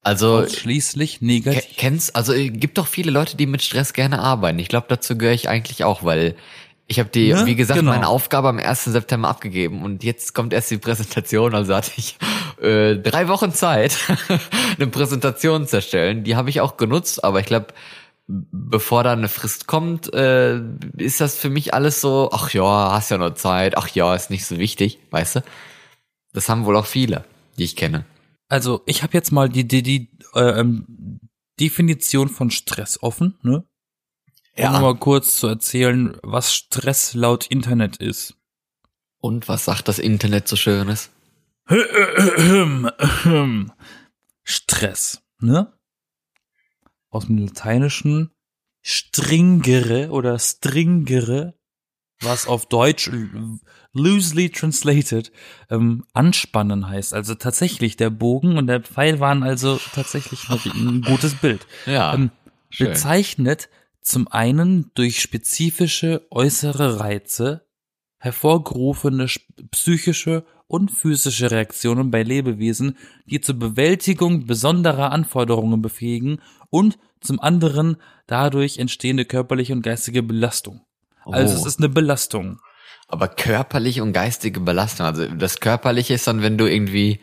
[0.08, 1.63] Also Ausschließlich ke- negativ?
[1.78, 4.58] kennst, also äh, gibt doch viele Leute, die mit Stress gerne arbeiten.
[4.60, 6.36] Ich glaube, dazu gehöre ich eigentlich auch, weil
[6.88, 7.46] ich habe die, Ne?
[7.46, 7.91] wie gesagt, Genau.
[7.91, 8.86] meine Aufgabe am 1.
[8.86, 12.17] September abgegeben und jetzt kommt erst die Präsentation, also hatte ich
[12.62, 13.98] äh, drei Wochen Zeit,
[14.78, 16.24] eine Präsentation zu erstellen.
[16.24, 17.67] Die habe ich auch genutzt, aber ich glaube,
[18.30, 20.60] bevor da eine Frist kommt, äh,
[20.98, 24.30] ist das für mich alles so, ach ja, hast ja noch Zeit, ach ja, ist
[24.30, 25.43] nicht so wichtig, weißt du?
[26.34, 27.26] Das haben wohl auch viele,
[27.58, 28.06] die ich kenne.
[28.48, 31.20] Also ich habe jetzt mal die, die, die äh, ähm,
[31.60, 33.68] Definition von Stress offen, ne?
[34.56, 34.76] Ja.
[34.76, 38.36] Um mal kurz zu erzählen, was Stress laut Internet ist.
[39.20, 41.12] Und was sagt das Internet so Schönes?
[44.44, 45.74] Stress, ne?
[47.10, 48.32] Aus dem Lateinischen
[48.82, 51.54] stringere oder stringere,
[52.22, 53.12] was auf Deutsch
[53.98, 55.32] loosely translated
[55.70, 57.14] ähm, anspannen heißt.
[57.14, 61.66] Also tatsächlich der Bogen und der Pfeil waren also tatsächlich ein gutes Bild.
[61.86, 62.14] Ja.
[62.14, 62.32] Ähm,
[62.78, 63.70] bezeichnet
[64.02, 67.66] zum einen durch spezifische äußere Reize
[68.20, 69.28] hervorgerufene
[69.72, 77.98] psychische und physische Reaktionen bei Lebewesen, die zur Bewältigung besonderer Anforderungen befähigen und zum anderen
[78.28, 80.82] dadurch entstehende körperliche und geistige Belastung.
[81.26, 81.60] Also Oh.
[81.60, 82.60] es ist eine Belastung.
[83.08, 87.22] Aber körperliche und geistige Belastung, also das körperliche ist dann, wenn du irgendwie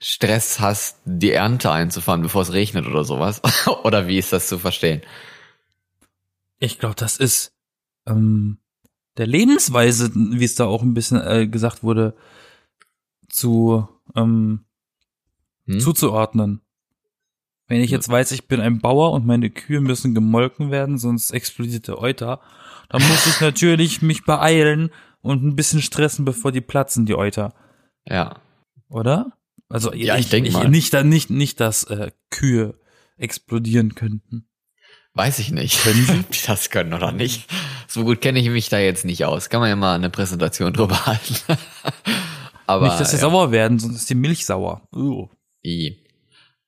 [0.00, 3.40] Stress hast, die Ernte einzufahren, bevor es regnet oder sowas.
[3.84, 5.02] oder wie ist das zu verstehen?
[6.58, 7.52] Ich glaube, das ist
[8.06, 8.58] ähm,
[9.18, 12.14] der Lebensweise, wie es da auch ein bisschen äh, gesagt wurde,
[13.28, 14.64] zu ähm,
[15.70, 15.80] Hm?
[15.80, 16.60] zuzuordnen.
[17.68, 21.30] Wenn ich jetzt weiß, ich bin ein Bauer und meine Kühe müssen gemolken werden, sonst
[21.30, 22.40] explodiert der Euter,
[22.88, 24.90] dann muss ich natürlich mich beeilen
[25.22, 27.54] und ein bisschen stressen, bevor die platzen, die Euter,
[28.06, 28.36] Ja.
[28.88, 29.32] oder?
[29.68, 30.68] Also Ja, ich denk mal.
[30.68, 32.78] nicht, nicht, nicht, dass äh, Kühe
[33.16, 34.46] explodieren könnten.
[35.14, 36.24] Weiß ich nicht, Können Sie?
[36.32, 37.48] die das können oder nicht.
[37.88, 39.48] So gut kenne ich mich da jetzt nicht aus.
[39.50, 41.34] Kann man ja mal eine Präsentation drüber halten.
[42.66, 43.22] Aber nicht, dass sie ja.
[43.22, 44.82] sauer werden, sonst ist die Milch sauer.
[44.94, 45.28] Uh.
[45.64, 45.99] I.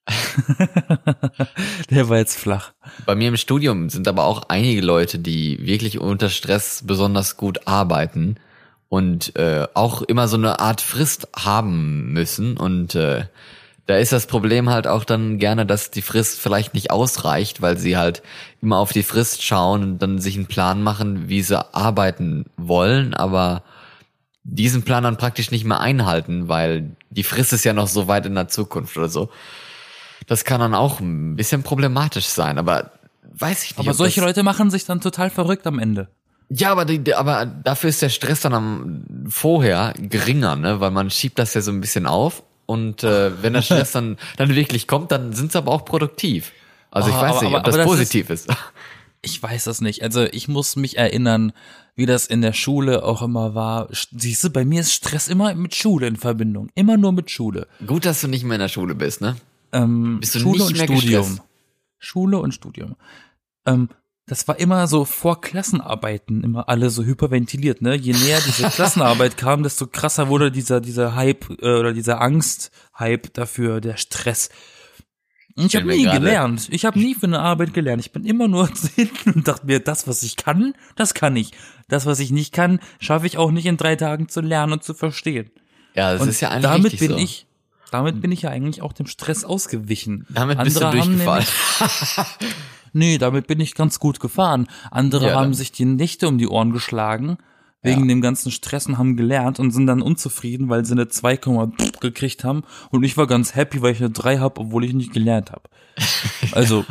[1.91, 2.73] Der war jetzt flach.
[3.07, 7.67] Bei mir im Studium sind aber auch einige Leute, die wirklich unter Stress besonders gut
[7.67, 8.37] arbeiten
[8.88, 12.57] und äh, auch immer so eine Art Frist haben müssen.
[12.57, 13.25] Und äh,
[13.87, 17.79] da ist das Problem halt auch dann gerne, dass die Frist vielleicht nicht ausreicht, weil
[17.79, 18.23] sie halt
[18.61, 23.15] immer auf die Frist schauen und dann sich einen Plan machen, wie sie arbeiten wollen,
[23.15, 23.62] aber
[24.45, 28.27] diesen Plan dann praktisch nicht mehr einhalten, weil die Frist ist ja noch so weit
[28.27, 29.31] in der Zukunft oder so.
[30.33, 32.92] Das kann dann auch ein bisschen problematisch sein, aber
[33.35, 33.79] weiß ich nicht.
[33.87, 36.09] Aber solche Leute machen sich dann total verrückt am Ende.
[36.49, 40.81] Ja, aber, die, aber dafür ist der Stress dann am vorher geringer, ne?
[40.81, 44.16] Weil man schiebt das ja so ein bisschen auf und äh, wenn der Stress dann,
[44.38, 46.53] dann wirklich kommt, dann sind sie aber auch produktiv.
[46.90, 48.49] Also ich Oh, weiß aber- nicht, ob aber- das aber das positiv ist.
[49.25, 50.03] Ich weiß das nicht.
[50.03, 51.53] Also ich muss mich erinnern,
[51.95, 53.87] wie das in der Schule auch immer war.
[53.92, 56.71] Siehst du, bei mir ist Stress immer mit Schule in Verbindung.
[56.75, 57.68] Immer nur mit Schule.
[57.87, 59.37] Gut, dass du nicht mehr in der Schule bist, ne?
[59.72, 61.00] Ähm, Schule und Studium.
[61.00, 61.42] gestresst?
[61.98, 62.96] Schule und Studium.
[63.66, 63.88] Ähm,
[64.26, 67.96] das war immer so vor Klassenarbeiten, immer alle so hyperventiliert, ne?
[67.96, 73.32] Je näher diese Klassenarbeit kam, desto krasser wurde dieser, dieser Hype äh, oder dieser Angst-Hype
[73.35, 74.50] dafür, der Stress.
[75.54, 76.68] Und ich habe nie gelernt.
[76.70, 78.00] Ich habe nie für eine Arbeit gelernt.
[78.00, 81.52] Ich bin immer nur hinten und dachte mir, das, was ich kann, das kann ich.
[81.88, 84.85] Das, was ich nicht kann, schaffe ich auch nicht in drei Tagen zu lernen und
[84.85, 85.50] zu verstehen.
[85.94, 87.16] Ja, das und ist ja eigentlich damit bin so.
[87.18, 87.46] ich,
[87.92, 90.26] damit bin ich ja eigentlich auch dem Stress ausgewichen.
[90.31, 91.44] Damit bist du durchgefallen.
[91.44, 92.26] nämlich-
[92.94, 94.66] Nee, damit bin ich ganz gut gefahren.
[94.90, 97.38] Andere Ja, haben sich die Nächte um die Ohren geschlagen
[97.83, 98.07] wegen Ja.
[98.09, 101.37] dem ganzen Stress und haben gelernt und sind dann unzufrieden, weil sie eine 2,
[102.00, 105.12] gekriegt haben und ich war ganz happy, weil ich eine 3 habe, obwohl ich nicht
[105.12, 105.68] gelernt habe.
[106.52, 106.85] Also,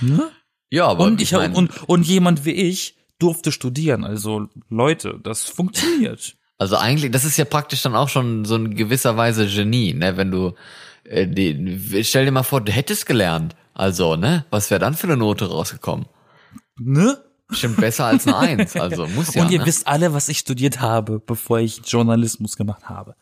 [0.00, 0.30] ne?
[0.70, 4.02] Ja, aber Und ich hab, mein, und und jemand wie ich durfte studieren.
[4.04, 6.36] Also Leute, das funktioniert.
[6.58, 10.16] Also eigentlich, das ist ja praktisch dann auch schon so in gewisser Weise Genie, ne?
[10.16, 10.54] Wenn du,
[11.04, 13.56] äh, die, stell dir mal vor, du hättest gelernt.
[13.74, 14.44] Also, ne?
[14.50, 16.06] Was wäre dann für eine Note rausgekommen?
[16.76, 17.18] Ne?
[17.48, 18.74] Bestimmt besser als eine Eins.
[18.80, 19.42] Also muss ja.
[19.42, 19.66] und ihr ne?
[19.66, 23.16] wisst alle, was ich studiert habe, bevor ich Journalismus gemacht habe.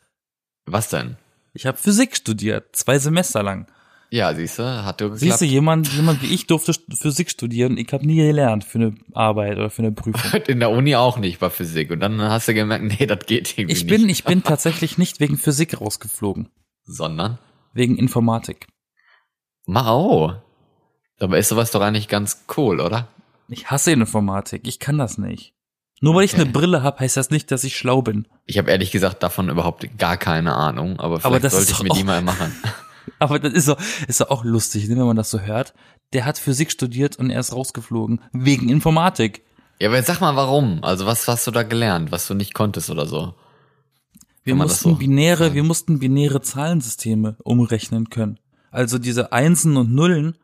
[0.66, 1.16] Was denn?
[1.54, 3.66] Ich habe Physik studiert, zwei Semester lang.
[4.14, 5.40] Ja, siehst du, hat du Siehst geklappt.
[5.40, 7.78] du, jemand, jemand wie ich durfte Physik studieren.
[7.78, 10.42] Ich habe nie gelernt für eine Arbeit oder für eine Prüfung.
[10.48, 11.90] In der Uni auch nicht bei Physik.
[11.90, 13.88] Und dann hast du gemerkt, nee, das geht irgendwie Ich nicht.
[14.00, 16.50] bin, ich bin tatsächlich nicht wegen Physik rausgeflogen,
[16.84, 17.38] Sondern?
[17.72, 18.66] wegen Informatik.
[19.66, 20.34] Mao.
[21.18, 23.08] Dabei ist sowas doch eigentlich ganz cool, oder?
[23.48, 24.66] Ich hasse Informatik.
[24.68, 25.54] Ich kann das nicht.
[26.02, 26.42] Nur weil ich Okay.
[26.42, 28.26] eine Brille habe, heißt das nicht, dass ich schlau bin.
[28.44, 31.90] Ich habe ehrlich gesagt davon überhaupt gar keine Ahnung, aber vielleicht das sollte ich mir
[31.94, 32.52] die mal machen.
[33.18, 33.76] Aber das ist so,
[34.08, 35.74] ist so auch lustig, ne, wenn man das so hört.
[36.12, 39.42] Der hat Physik studiert und er ist rausgeflogen wegen Informatik.
[39.80, 40.84] Ja, aber jetzt sag mal warum.
[40.84, 43.34] Also was hast du da gelernt, was du nicht konntest oder so?
[44.44, 45.54] Wir mussten so binäre, sagen?
[45.54, 48.38] wir mussten binäre Zahlensysteme umrechnen können.
[48.70, 50.36] Also diese Einsen und Nullen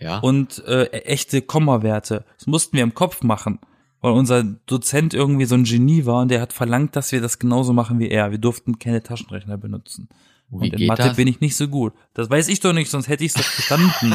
[0.00, 0.18] Ja.
[0.18, 2.24] und äh, echte Kommawerte.
[2.38, 3.58] Das mussten wir im Kopf machen,
[4.00, 7.38] weil unser Dozent irgendwie so ein Genie war und der hat verlangt, dass wir das
[7.38, 8.30] genauso machen wie er.
[8.30, 10.08] Wir durften keine Taschenrechner benutzen.
[10.54, 11.16] Wie Und in Mathe das?
[11.16, 11.92] bin ich nicht so gut.
[12.14, 14.14] Das weiß ich doch nicht, sonst hätte ich es doch verstanden.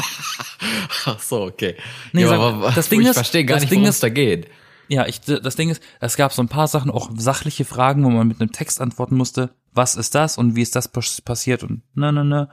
[1.06, 1.76] Ach so, okay.
[2.12, 4.08] Nee, ja, sag- aber, das Ding ich ist- verstehe gar das nicht, Ding ist- da
[4.08, 4.48] geht.
[4.88, 8.10] Ja, ich, das Ding ist, es gab so ein paar Sachen, auch sachliche Fragen, wo
[8.10, 9.50] man mit einem Text antworten musste.
[9.72, 12.48] Was ist das und wie ist das pas- passiert und na, na, na.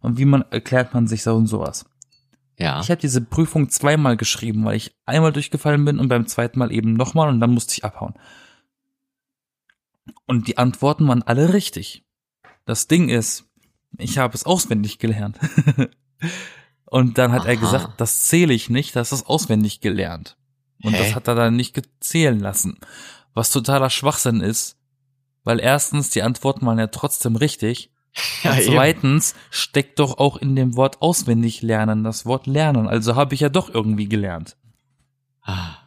[0.00, 1.86] Und wie man erklärt man sich so und sowas.
[2.58, 2.80] Ja.
[2.80, 6.72] Ich habe diese Prüfung zweimal geschrieben, weil ich einmal durchgefallen bin und beim zweiten Mal
[6.72, 8.14] eben nochmal und dann musste ich abhauen.
[10.26, 12.04] Und die Antworten waren alle richtig.
[12.68, 13.46] Das Ding ist,
[13.96, 15.38] ich habe es auswendig gelernt.
[16.84, 17.60] und dann hat er Aha.
[17.60, 20.36] gesagt, das zähle ich nicht, das ist auswendig gelernt.
[20.82, 20.98] Und Hä?
[20.98, 22.78] das hat er dann nicht gezählen lassen.
[23.32, 24.76] Was totaler Schwachsinn ist,
[25.44, 27.90] weil erstens, die Antworten waren ja trotzdem richtig.
[28.42, 28.72] ja, Und eben.
[28.74, 32.86] zweitens steckt doch auch in dem Wort auswendig lernen das Wort lernen.
[32.86, 34.58] Also habe ich ja doch irgendwie gelernt.
[35.40, 35.78] Ah.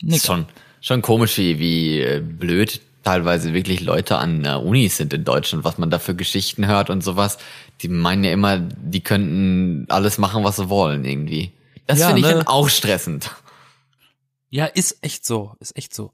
[0.00, 0.22] Nick.
[0.22, 0.46] Schon,
[0.80, 5.64] schon komisch, wie, wie äh, blöd teilweise wirklich Leute an äh, Unis sind in Deutschland,
[5.64, 7.38] was man da für Geschichten hört und sowas.
[7.80, 11.52] Die meinen ja immer, die könnten alles machen, was sie wollen irgendwie.
[11.86, 12.34] Das Ja, finde ich ne?
[12.34, 13.30] dann auch stressend.
[14.50, 16.12] Ja, ist echt so, ist echt so.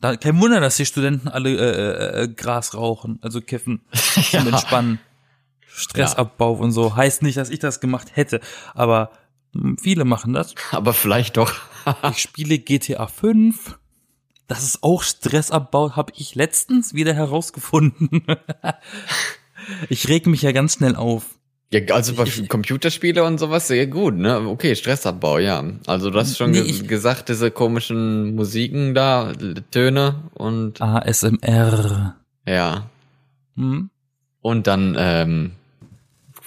[0.00, 3.80] Da, kein Wunder, dass die Studenten alle äh, äh, äh, Gras rauchen, also kiffen,
[4.30, 5.00] zum Entspannen.
[5.66, 6.94] Stressabbau und so.
[6.94, 8.40] Heißt nicht, dass ich das gemacht hätte,
[8.74, 9.10] aber
[9.54, 10.54] hm, viele machen das.
[10.70, 11.52] Aber vielleicht doch.
[12.12, 13.78] Ich spiele GTA 5.
[14.46, 18.24] Das ist auch Stressabbau, habe ich letztens wieder herausgefunden.
[19.88, 21.24] ich reg mich ja ganz schnell auf.
[21.72, 24.46] Ja, also bei Ich- Computerspiele und sowas sehr gut, ne?
[24.46, 25.64] Okay, Stressabbau, ja.
[25.86, 29.32] Also du hast schon Nee, ge gesagt, diese komischen Musiken da,
[29.70, 32.14] Töne und ASMR.
[32.46, 32.90] ja.
[33.56, 33.88] Hm?
[34.40, 35.52] Und dann ähm,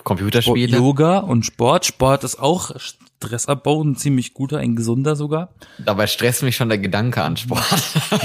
[0.04, 0.78] Computerspiele.
[0.78, 1.86] Yoga und Sport.
[1.86, 2.72] Sport ist auch
[3.18, 5.54] Stressabbau, ein ziemlich guter, ein gesunder sogar.
[5.80, 7.66] Dabei stresst mich schon der Gedanke an Sport.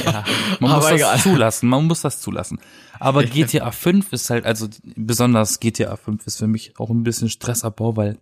[0.04, 0.24] Ja,
[0.60, 1.18] man muss das egal.
[1.18, 2.58] zulassen, man muss das zulassen.
[2.98, 7.30] Aber GTA 5 ist halt, also besonders GTA 5 ist für mich auch ein bisschen
[7.30, 8.18] Stressabbau, weil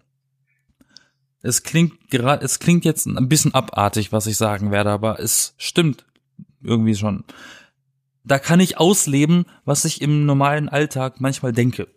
[1.42, 5.54] es klingt gerade, es klingt jetzt ein bisschen abartig, was ich sagen werde, aber es
[5.58, 6.04] stimmt
[6.62, 7.24] irgendwie schon.
[8.22, 11.88] Da kann ich ausleben, was ich im normalen Alltag manchmal denke.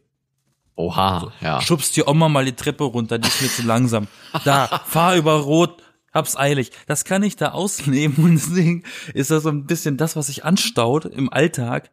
[0.76, 1.62] Oha, ja.
[1.62, 4.08] Schubst die Oma mal die Treppe runter, die ist mir zu langsam.
[4.44, 5.84] Da, fahr über Rot,
[6.14, 6.72] hab's eilig.
[6.88, 8.84] Das kann ich da ausleben und deswegen
[9.14, 11.92] ist das so ein bisschen das, was sich anstaut im Alltag,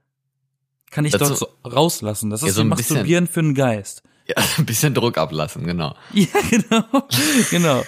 [0.90, 2.30] kann ich Dazu- dort so rauslassen.
[2.30, 4.02] Das Ja, ist so wie ein bisschen- Masturbieren für den Geist.
[4.26, 4.34] ja.
[4.58, 5.94] Ein bisschen Druck ablassen, genau.
[6.12, 6.84] Ja, genau,
[7.50, 7.82] genau.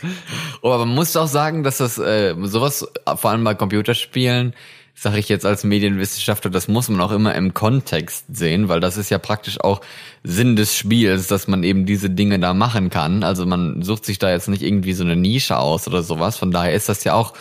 [0.63, 4.55] Aber man muss auch sagen, dass das äh, sowas, vor allem bei Computerspielen,
[4.95, 8.97] sage ich jetzt als Medienwissenschaftler, das muss man auch immer im Kontext sehen, weil das
[8.97, 9.81] ist ja praktisch auch
[10.23, 13.25] Sinn des Spiels, dass man eben diese Dinge da machen kann.
[13.25, 16.37] Also man sucht sich da jetzt nicht irgendwie so eine Nische aus oder sowas.
[16.37, 17.33] Von daher ist das ja auch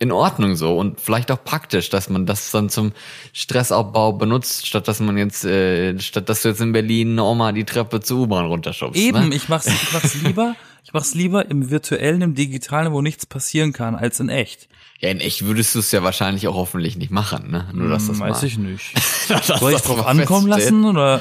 [0.00, 2.92] in Ordnung so und vielleicht auch praktisch, dass man das dann zum
[3.32, 7.52] Stressabbau benutzt, statt dass man jetzt, äh, statt dass du jetzt in Berlin eine Oma
[7.52, 9.00] die Treppe zur U-Bahn runterschubst.
[9.00, 9.36] Eben, Ne?
[9.36, 13.72] ich mach's, ich mach's lieber, ich mach's lieber im virtuellen, im digitalen, wo nichts passieren
[13.72, 14.68] kann, als in echt.
[15.04, 17.68] Ja, in echt würdest du es ja wahrscheinlich auch hoffentlich nicht machen, ne?
[17.74, 18.94] Nur dass das Hm, Weiß mal, ich nicht.
[19.28, 20.72] dass Soll ich das drauf ankommen feststeht.
[20.72, 21.20] lassen oder?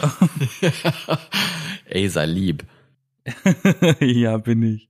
[1.90, 2.64] Ey, sei lieb.
[4.00, 4.88] ja, bin ich.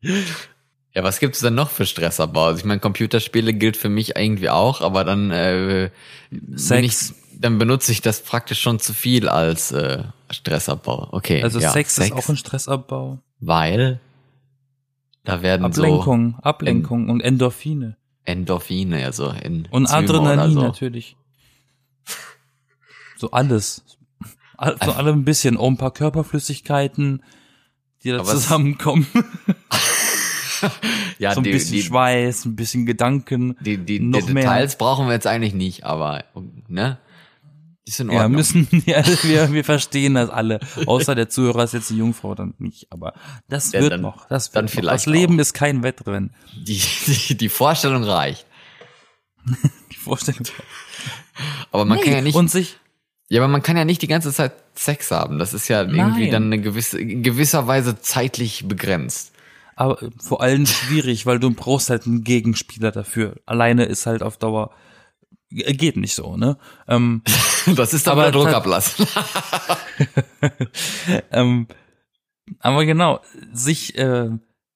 [0.93, 2.45] Ja, was gibt's denn noch für Stressabbau?
[2.45, 5.89] Also ich meine, Computerspiele gilt für mich irgendwie auch, aber dann äh,
[6.56, 7.12] Sex.
[7.12, 11.10] ich, dann benutze ich das praktisch schon zu viel als äh, Stressabbau.
[11.13, 11.41] Okay.
[11.41, 13.17] Also ja, Sex, ist auch ein Stressabbau.
[13.39, 13.99] weil
[15.23, 17.97] da werden Ablenkung, Ablenkung und Endorphine.
[18.25, 20.62] Endorphine, also in Und Enzyme Adrenalin so.
[20.62, 21.15] natürlich.
[23.17, 23.83] So alles.
[24.57, 27.23] Al- So alle ein bisschen, auch ein paar Körperflüssigkeiten,
[28.03, 29.07] die da Aber zusammenkommen.
[31.19, 33.57] Ja, so ein die, bisschen die, Schweiß, ein bisschen Gedanken.
[33.59, 34.43] die, die, die noch mehr.
[34.43, 36.23] Details brauchen wir jetzt eigentlich nicht, aber
[36.69, 36.99] ne?
[37.86, 38.32] Ist in Ja, Ordnung.
[38.38, 40.60] müssen, ja, wir, wir verstehen das alle.
[40.86, 42.88] Außer der Zuhörer ist jetzt eine Jungfrau, dann nicht.
[42.91, 43.13] Aber
[43.50, 44.28] das Ja, wird dann- noch.
[44.30, 44.72] Das wird dann noch.
[44.72, 45.39] vielleicht Das Leben auch.
[45.41, 46.34] ist kein Wettrennen.
[46.56, 48.46] die, die, die Vorstellung reicht.
[49.91, 50.43] Die Vorstellung.
[51.72, 52.78] Aber man kann ja nicht, Und sich,
[53.30, 55.38] ja, aber man kann ja nicht die ganze Zeit Sex haben.
[55.39, 56.32] Das ist ja irgendwie Nein.
[56.32, 59.34] dann eine gewisse, in gewisser Weise zeitlich begrenzt.
[59.76, 63.36] aber vor allem schwierig, weil du brauchst halt einen Gegenspieler dafür.
[63.46, 64.72] Alleine ist halt auf Dauer,
[65.53, 66.57] geht nicht so, ne?
[66.87, 67.21] Ähm,
[67.75, 69.07] Das ist Aber wieder Druck tat- ablassen.
[71.31, 71.67] ähm,
[72.59, 73.21] aber genau,
[73.53, 74.29] sich äh,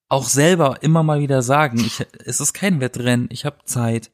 [0.08, 4.10] auch selber immer mal wieder sagen, ich, es ist kein Wettrennen, ich habe Zeit.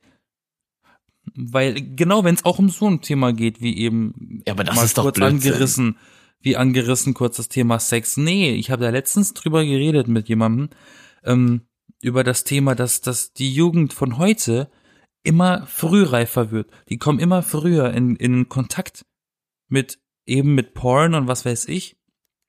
[1.37, 4.77] Weil genau, wenn es auch um so ein Thema geht, wie eben Ja, aber das
[4.77, 5.97] mal ist kurz angerissen,
[6.41, 8.17] wie angerissen kurz das Thema Sex.
[8.17, 10.69] Nee, ich habe da letztens drüber geredet mit jemandem
[11.25, 11.63] ähm,
[12.03, 14.69] über das Thema, dass dass die Jugend von heute
[15.25, 16.71] immer frühreifer wird.
[16.89, 19.05] Die kommen immer früher in in Kontakt
[19.69, 21.97] mit eben mit Porn und was weiß ich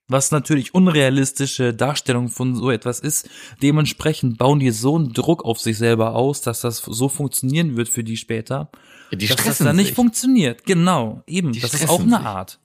[0.08, 3.28] was natürlich unrealistische Darstellung von so etwas ist.
[3.62, 7.88] Dementsprechend bauen die so einen Druck auf sich selber aus, dass das so funktionieren wird
[7.88, 8.70] für die später,
[9.10, 9.94] Ja, die dass das dann nicht sich.
[9.96, 10.64] funktioniert.
[10.64, 11.52] Genau, eben.
[11.52, 12.26] Die das ist auch eine sich.
[12.26, 12.60] Art.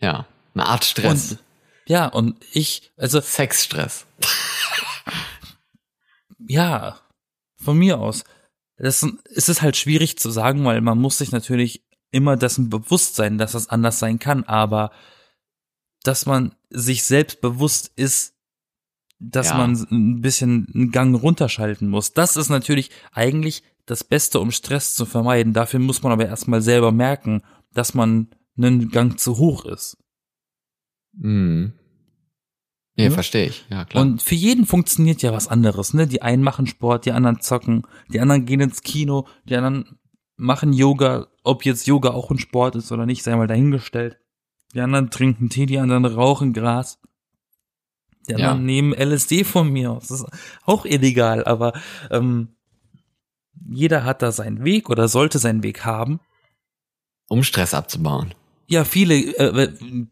[0.00, 1.32] Ja, eine Art Stress.
[1.32, 1.38] Und
[1.86, 4.06] ja, und ich, also Sexstress.
[6.46, 6.98] ja,
[7.56, 8.24] von mir aus.
[8.82, 13.14] Das es ist halt schwierig zu sagen, weil man muss sich natürlich immer dessen bewusst
[13.14, 14.90] sein, dass das anders sein kann, aber
[16.02, 18.34] dass man sich selbst bewusst ist,
[19.18, 19.58] dass Ja.
[19.58, 22.14] man ein bisschen einen Gang runterschalten muss.
[22.14, 25.52] Das ist natürlich eigentlich das Beste, um Stress zu vermeiden.
[25.52, 27.42] Dafür muss man aber erstmal selber merken,
[27.74, 29.98] dass man einen Gang zu hoch ist.
[31.12, 31.74] Mhm.
[33.00, 33.10] Nee, Ja.
[33.12, 33.64] verstehe ich.
[33.70, 34.02] Ja, klar.
[34.02, 36.06] Und für jeden funktioniert ja was anderes, ne?
[36.06, 37.82] Die einen machen Sport, die anderen zocken,
[38.12, 39.98] die anderen gehen ins Kino, die anderen
[40.36, 44.18] machen Yoga, ob jetzt Yoga auch ein Sport ist oder nicht, sei mal dahingestellt.
[44.74, 46.98] Die anderen trinken Tee, die anderen rauchen Gras.
[48.28, 48.38] Die Ja.
[48.38, 50.08] anderen nehmen LSD von mir aus.
[50.08, 50.26] Das ist
[50.64, 51.72] auch illegal, aber
[52.10, 52.54] ähm,
[53.68, 56.20] jeder hat da seinen Weg oder sollte seinen Weg haben.
[57.28, 58.34] um Stress abzubauen.
[58.70, 59.68] Ja, viele, äh,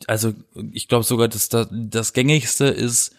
[0.08, 0.34] also
[0.72, 3.14] ich glaube sogar, dass das, das gängigste ist,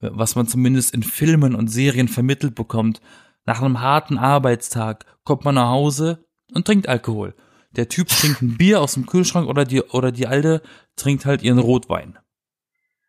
[0.00, 3.00] was man zumindest in Filmen und Serien vermittelt bekommt.
[3.46, 7.34] Nach einem harten Arbeitstag kommt man nach Hause und trinkt Alkohol.
[7.70, 10.60] Der Typ trinkt ein Bier aus dem Kühlschrank oder die, oder die Alte
[10.94, 12.18] trinkt halt ihren Rotwein.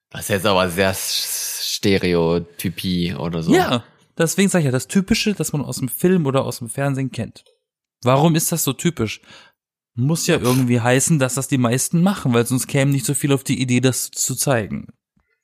[0.10, 3.54] Das ist jetzt aber sehr Stereotypie oder so.
[3.54, 3.84] Ja,
[4.18, 7.12] deswegen sage ich ja, das Typische, das man aus dem Film oder aus dem Fernsehen
[7.12, 7.44] kennt.
[8.04, 9.20] Warum ist das so typisch?
[9.96, 13.32] Muss ja irgendwie heißen, dass das die meisten machen, weil sonst kämen nicht so viel
[13.32, 14.88] auf die Idee, das zu zeigen.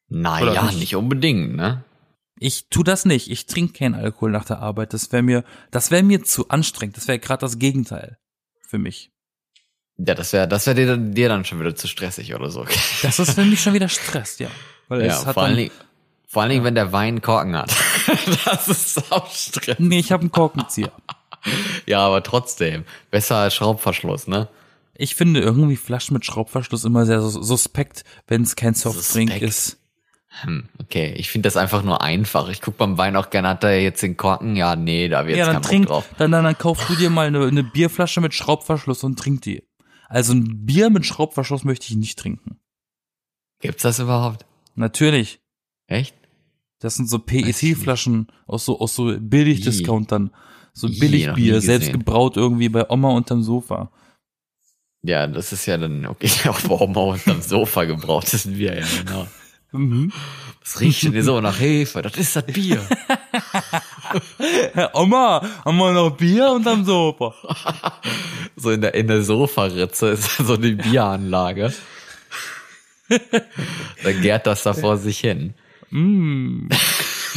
[0.08, 0.80] Naja, nicht?
[0.80, 1.84] nicht unbedingt, ne?
[2.40, 3.30] Ich tu das nicht.
[3.30, 4.94] Ich trinke keinen Alkohol nach der Arbeit.
[4.94, 6.98] Das wäre mir, das wäre mir zu anstrengend.
[6.98, 8.18] Das wäre gerade das Gegenteil
[8.62, 9.12] für mich.
[9.98, 12.66] Ja, das wäre das wär dir, dir dann schon wieder zu stressig oder so.
[13.02, 14.50] Das ist für mich schon wieder Stress, ja.
[14.88, 15.76] Weil ja, es hat vor allen dann, Dingen,
[16.28, 17.72] vor allen Dingen, wenn der Wein Korken hat.
[18.46, 19.78] das ist auch Stress.
[19.80, 20.92] nee, ich habe einen Korkenzieher.
[21.86, 22.84] Ja, aber trotzdem.
[23.12, 24.48] Besser als Schraubverschluss, ne?
[24.96, 29.78] Ich finde irgendwie Flaschen mit Schraubverschluss immer sehr sus- suspekt, wenn es kein Softdrink ist.
[30.42, 31.14] Hm, okay.
[31.18, 32.50] Ich finde das einfach nur einfach.
[32.50, 34.56] Ich guck beim Wein auch gerne, hat er jetzt den Korken?
[34.56, 36.16] Ja, nee, da wird Ja, jetzt kein trink, Bock drauf.
[36.18, 39.64] dann, dann, dann kaufst du dir mal eine, eine Bierflasche mit Schraubverschluss und trink die.
[40.08, 42.60] Also ein Bier mit Schraubverschluss möchte ich nicht trinken.
[43.62, 44.46] Gibt's das überhaupt?
[44.76, 45.40] Natürlich.
[45.88, 46.16] Echt?
[46.80, 50.32] Das sind so PET-Flaschen aus so, aus so Billigdiscountern.
[50.80, 53.92] So nie Billigbier, selbst gebraut irgendwie bei Oma unterm Sofa.
[55.02, 58.80] Ja, das ist ja dann, okay, auch warum auch unterm Sofa gebraucht, das sind wir
[58.80, 59.28] ja, genau.
[59.72, 60.12] Mhm.
[60.62, 62.84] Das riecht schon so nach Hefe, das ist das Bier.
[64.74, 67.36] Herr Oma, haben wir noch Bier unterm Sofa?
[68.56, 71.72] So in der, in der Sofaritze ist so die Bieranlage.
[74.04, 75.54] da gärt das da vor sich hin.
[75.92, 76.70] Mm.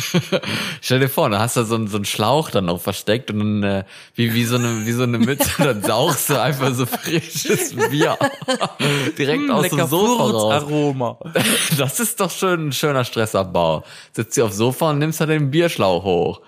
[0.81, 3.39] Stell dir vor, da hast du so, einen- so einen Schlauch dann noch versteckt und
[3.39, 6.87] dann, äh, wie, wie so eine, wie so eine Mütze, dann saugst du einfach so
[6.87, 8.17] frisches Bier
[9.19, 10.53] direkt aus Lecker dem Sofa raus.
[10.53, 11.19] Aroma.
[11.79, 13.85] Das ist doch schön ein schöner Stressabbau.
[14.13, 16.41] Sitzt du aufs Sofa und nimmst da den Bierschlauch hoch.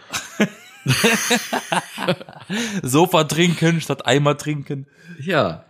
[2.82, 4.86] Sofa trinken statt Eimer trinken.
[5.20, 5.64] Ja.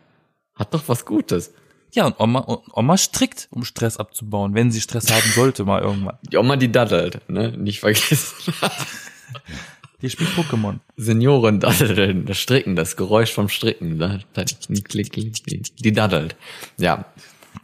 [0.56, 1.52] Hat doch was Gutes.
[1.94, 5.80] Ja, und Oma, und Oma strickt, um Stress abzubauen, wenn sie Stress haben sollte mal
[5.80, 6.18] irgendwann.
[6.22, 7.56] Die Oma, die daddelt, ne?
[7.56, 8.52] Nicht vergessen.
[10.02, 10.80] Die spielt Pokémon.
[10.98, 14.20] Senioren daddeln, das Stricken, das Geräusch vom Stricken, ne?
[14.36, 16.36] Die daddelt.
[16.76, 17.06] Ja.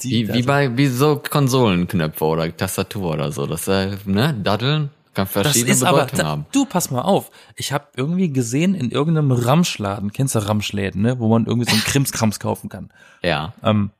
[0.02, 3.46] Die Wie, wie bei, wie so Konsolenknöpfe oder Tastatur oder so.
[3.46, 4.34] Das, äh, ne?
[4.42, 6.46] Daddeln kann Das verschiedene ist aber, da, haben.
[6.52, 7.30] du, pass mal auf.
[7.56, 11.74] Ich habe irgendwie gesehen in irgendeinem Ramschladen, kennst du Ramschläden, ne, wo man irgendwie so
[11.74, 12.90] einen Krimskrams kaufen kann.
[13.22, 13.52] Ja.
[13.62, 13.90] Ähm,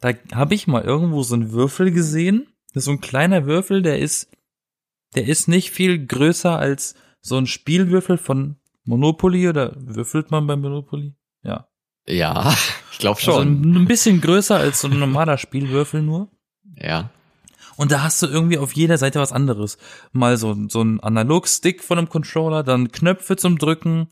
[0.00, 2.46] da habe ich mal irgendwo so einen Würfel gesehen.
[2.72, 4.28] Das ist so ein kleiner Würfel, der ist,
[5.14, 10.56] der ist nicht viel größer als so ein Spielwürfel von Monopoly oder würfelt man bei
[10.56, 11.14] Monopoly?
[11.42, 11.68] Ja.
[12.06, 12.54] Ja,
[12.92, 13.62] ich glaube Also schon.
[13.82, 16.30] ein bisschen größer als so ein normaler Spielwürfel nur.
[16.76, 17.10] ja.
[17.76, 19.78] Und da hast du irgendwie auf jeder Seite was anderes.
[20.12, 24.10] Mal so, so ein Analogstick von einem Controller, dann Knöpfe zum Drücken.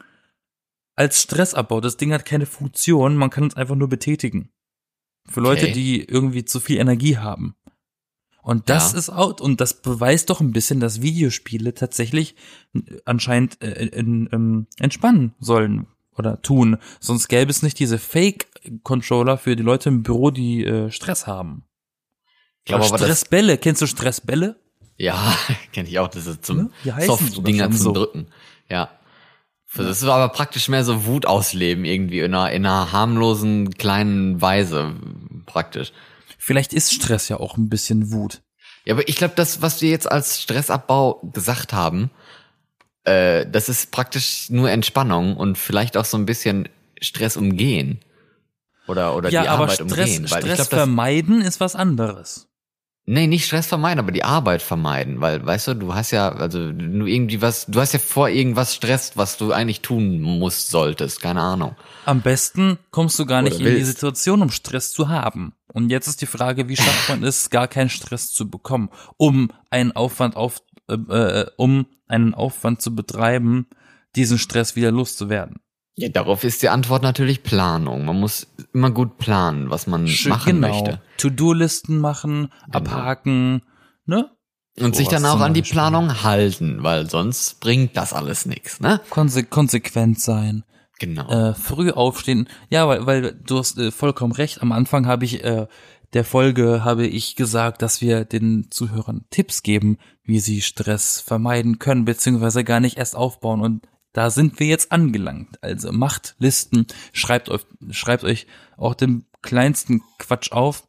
[0.97, 1.81] Als Stressabbau.
[1.81, 4.51] Das Ding hat keine Funktion, man kann es einfach nur betätigen.
[5.29, 5.73] Für Leute, Okay.
[5.73, 7.55] die irgendwie zu viel Energie haben.
[8.43, 8.99] Und das Ja.
[8.99, 9.41] ist out.
[9.41, 12.35] Und das beweist doch ein bisschen, dass Videospiele tatsächlich
[13.05, 15.87] anscheinend äh, in, ähm, entspannen sollen
[16.17, 16.77] oder tun.
[17.01, 21.65] Sonst gäbe es nicht diese Fake-Controller für die Leute im Büro, die äh, Stress haben.
[22.65, 24.57] Ich glaube Stressbälle, kennst du Stressbälle?
[24.99, 25.35] ja,
[25.73, 26.71] kenne ich auch, das ist zum Ne?
[26.85, 27.93] Heißen sogar Soft-Dinger zum so.
[27.93, 28.27] Drücken.
[28.69, 28.91] Ja.
[29.75, 34.41] Das ist aber praktisch mehr so Wut ausleben irgendwie in einer, in einer harmlosen kleinen
[34.43, 34.95] Weise
[35.53, 35.93] praktisch.
[36.39, 38.43] Vielleicht ist Stress ja auch ein bisschen Wut.
[38.85, 42.11] Ja, aber ich glaube, das, was wir jetzt als Stressabbau gesagt haben,
[43.05, 46.69] äh, das ist praktisch nur Entspannung und vielleicht auch so ein bisschen
[47.01, 48.01] Stress umgehen.
[48.89, 50.31] Oder, oder ja, die Arbeit Stress, umgehen.
[50.31, 52.49] Weil Stress ich glaub, vermeiden ist was anderes.
[53.07, 55.21] Nee, nicht Stress vermeiden, aber die Arbeit vermeiden.
[55.21, 58.75] Weil, weißt du, du hast ja, also du irgendwie was, du hast ja vor irgendwas
[58.75, 61.21] Stress, was du eigentlich tun musst, solltest.
[61.21, 61.77] Keine Ahnung.
[62.05, 63.85] Am besten kommst du gar nicht Oder in die.
[63.85, 65.55] Situation, um Stress zu haben.
[65.73, 69.51] Und jetzt ist die Frage, wie schafft man es, gar keinen Stress zu bekommen, um
[69.71, 73.67] einen Aufwand auf, äh, äh, um einen Aufwand zu betreiben,
[74.15, 75.61] diesen Stress wieder loszuwerden.
[75.95, 78.05] Ja, darauf ist die Antwort natürlich Planung.
[78.07, 81.01] Man muss immer gut planen, was man Schön- machen möchte.
[81.19, 83.63] To-Do-Listen machen, abhaken,
[84.07, 84.31] ne?
[84.81, 85.75] Und sich Sowas dann auch an die Beispiel.
[85.75, 89.01] Planung halten, weil sonst bringt das alles nichts, ne?
[89.11, 90.65] Konse konsequent sein.
[90.99, 91.29] Genau.
[91.29, 92.49] Äh, früh aufstehen.
[92.71, 94.63] Ja, weil, weil du hast äh, vollkommen recht.
[94.63, 95.67] Am Anfang habe ich äh,
[96.15, 101.79] der Folge habe ich gesagt, dass wir den Zuhörern Tipps geben, wie sie Stress vermeiden
[101.79, 103.61] können, beziehungsweise gar nicht erst aufbauen.
[103.61, 105.59] Und da sind wir jetzt angelangt.
[105.63, 108.47] Also macht Listen, schreibt euch, schreibt euch
[108.77, 110.85] auch den kleinsten Quatsch auf.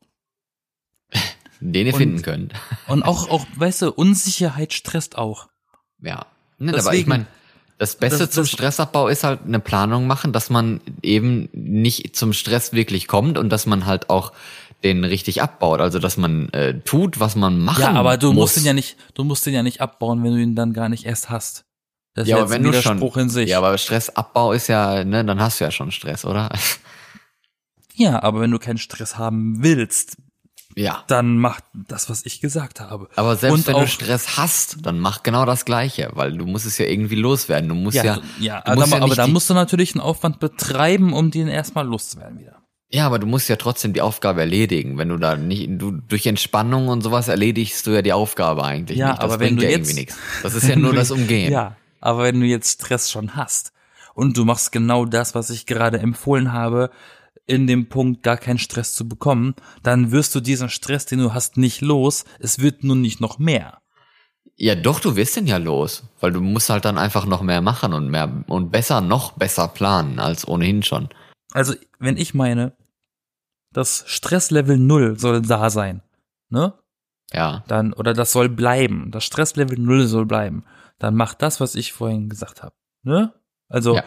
[1.59, 2.53] Den ihr und- finden könnt.
[2.87, 5.47] Und auch, auch, weißt du, Unsicherheit stresst auch.
[6.01, 6.25] Ja.
[6.59, 7.25] Ne, aber ich Deswegen- meine,
[7.77, 12.15] das Beste Das- zum das- Stressabbau ist halt eine Planung machen, dass man eben nicht
[12.15, 14.33] zum Stress wirklich kommt und dass man halt auch
[14.83, 15.79] den richtig abbaut.
[15.79, 18.35] Also dass man äh, tut, was man machen Ja, aber du muss.
[18.53, 20.89] musst ihn ja nicht, du musst den ja nicht abbauen, wenn du ihn dann gar
[20.89, 21.63] nicht erst hast.
[22.15, 23.49] Das ja, aber wenn du schon, in sich.
[23.49, 26.49] ja, aber Stressabbau ist ja, ne, dann hast du ja schon Stress, oder?
[27.95, 30.17] Ja, aber wenn du keinen Stress haben willst,
[30.75, 31.03] ja.
[31.07, 33.07] dann mach das, was ich gesagt habe.
[33.15, 36.65] Aber selbst Und wenn du Stress hast, dann mach genau das Gleiche, weil du musst
[36.65, 37.69] es ja irgendwie loswerden.
[37.69, 40.01] Du musst ja, ja, ja, du musst aber, ja aber da musst du natürlich einen
[40.01, 42.57] Aufwand betreiben, um den erstmal loszuwerden wieder.
[42.89, 44.97] ja, aber du musst ja trotzdem die Aufgabe erledigen.
[44.97, 48.97] Wenn du da nicht, du durch Entspannung und sowas erledigst du ja die Aufgabe eigentlich
[48.97, 49.17] Ja, nicht.
[49.19, 50.17] Das aber wenn bringt du ja jetzt- irgendwie nichts.
[50.41, 51.51] Das ist ja nur das Umgehen.
[51.51, 53.71] Ja, aber wenn du jetzt Stress schon hast
[54.13, 56.89] und du machst genau das, was ich gerade empfohlen habe,
[57.45, 61.33] in dem Punkt gar keinen Stress zu bekommen, dann wirst du diesen Stress, den du
[61.33, 62.25] hast, nicht los.
[62.39, 63.81] Es wird nun nicht noch mehr.
[64.55, 67.61] Ja, doch, du wirst denn ja los, weil du musst halt dann einfach noch mehr
[67.61, 71.09] machen und mehr und besser, noch besser planen als ohnehin schon.
[71.53, 72.73] Also, wenn ich meine,
[73.71, 76.01] das Stresslevel null soll da sein,
[76.49, 76.73] ne?
[77.31, 77.63] Ja.
[77.67, 79.09] Dann, oder das soll bleiben.
[79.09, 80.63] Das Stresslevel null soll bleiben.
[80.99, 82.75] Dann mach das, was ich vorhin gesagt habe.
[83.03, 83.33] Ne?
[83.67, 84.03] Also, Ja.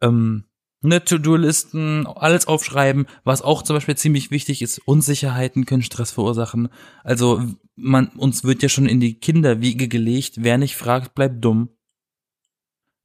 [0.00, 0.44] ähm,
[0.80, 6.68] ne, To-Do-Listen, alles aufschreiben, was auch zum Beispiel ziemlich wichtig ist, Unsicherheiten können Stress verursachen.
[7.04, 7.42] Also,
[7.74, 11.70] man, uns wird ja schon in die Kinderwiege gelegt, wer nicht fragt, bleibt dumm.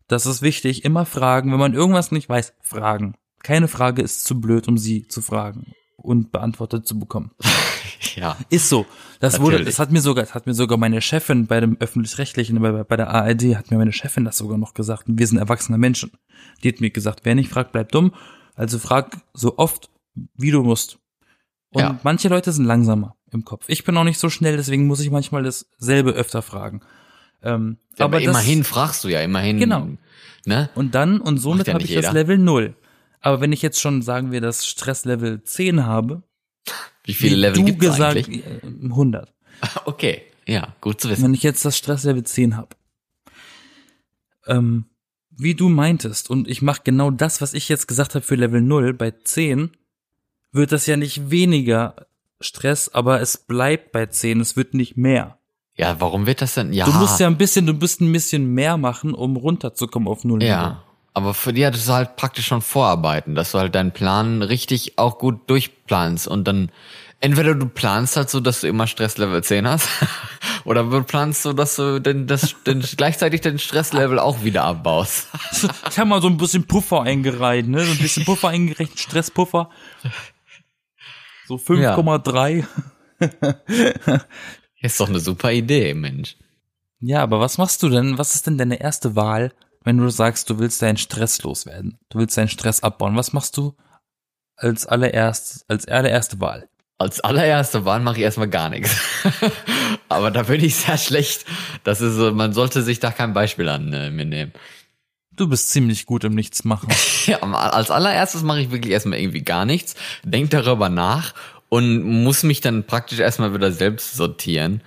[0.08, 3.16] Das ist wichtig, immer fragen, wenn man irgendwas nicht weiß, fragen.
[3.44, 7.32] Keine Frage ist zu blöd, um sie zu fragen und beantwortet zu bekommen.
[8.16, 8.36] Ja.
[8.50, 8.88] Ist so.
[9.20, 9.76] Das wurde, Natürlich.
[9.76, 12.98] das hat mir sogar, das hat mir sogar meine Chefin bei dem öffentlich-rechtlichen, bei, bei
[12.98, 15.08] der ARD hat mir meine Chefin das sogar noch gesagt.
[15.08, 16.12] Und wir sind erwachsene Menschen.
[16.64, 18.12] Die hat mir gesagt, wer nicht fragt, bleibt dumm.
[18.56, 19.90] Also frag so oft,
[20.36, 20.98] wie du musst.
[21.70, 22.00] Und Ja.
[22.04, 23.66] manche Leute sind langsamer im Kopf.
[23.68, 26.82] Ich bin auch nicht so schnell, deswegen muss ich manchmal dasselbe öfter fragen.
[27.44, 29.60] Ähm, Ja, aber, das- immerhin fragst du ja, immerhin.
[29.60, 29.88] Genau.
[30.48, 30.70] Ne?
[30.74, 32.14] und dann, und somit ja habe ich das jeder.
[32.14, 32.74] Level null.
[33.22, 36.24] Aber wenn ich jetzt schon, sagen wir, das Stresslevel 10 habe,
[37.06, 38.46] Wie viele wie Level gibt's gesagt, eigentlich?
[38.46, 39.34] äh, 100.
[39.86, 41.24] Okay, ja, gut zu wissen.
[41.24, 42.76] Wenn ich jetzt das Stresslevel 10 habe,
[44.48, 44.86] ähm,
[45.30, 48.62] wie du meintest, und ich mache genau das, was ich jetzt gesagt habe für Level
[48.62, 49.72] 0, bei 10
[50.52, 52.08] wird das ja nicht weniger
[52.40, 55.38] Stress, aber es bleibt bei 10, es wird nicht mehr.
[55.78, 56.74] Ja, warum wird das denn?
[56.74, 60.24] Ja, Du musst ja ein bisschen, du musst ein bisschen mehr machen, um runterzukommen auf
[60.24, 60.44] 0.
[60.44, 60.84] ja.
[61.14, 64.98] Aber für die hattest du halt praktisch schon vorarbeiten, dass du halt deinen Plan richtig
[64.98, 66.72] auch gut durchplanst und dann
[67.20, 69.88] entweder du planst halt so, dass du immer Stresslevel 10 hast,
[70.66, 75.28] oder du planst so, dass du den, das, den, gleichzeitig den Stresslevel auch wieder abbaust.
[75.90, 77.84] Ich habe mal so ein bisschen Puffer eingereiht, ne?
[77.84, 79.70] So ein bisschen Puffer eingerechnet, Stresspuffer.
[81.48, 82.66] So 5,3.
[84.82, 86.38] Ist doch eine super Idee, Mensch.
[87.00, 88.18] Ja, aber was machst du denn?
[88.18, 89.54] Was ist denn deine erste Wahl,
[89.84, 91.98] wenn du sagst, du willst deinen Stress loswerden?
[92.10, 93.16] Du willst deinen Stress abbauen.
[93.16, 93.76] Was machst du
[94.56, 96.70] als allererst, als allererste Wahl?
[97.00, 98.96] Als allererste Wahl mache ich erstmal gar nichts.
[100.10, 101.46] Aber da bin ich sehr schlecht.
[101.84, 104.54] Das ist so, man sollte sich da kein Beispiel an äh, mir nehmen.
[105.32, 106.90] Du bist ziemlich gut im Nichts machen.
[107.28, 111.36] Ja, als allererstes mache ich wirklich erstmal irgendwie gar nichts, denk darüber nach
[111.70, 114.82] und muss mich dann praktisch erstmal wieder selbst sortieren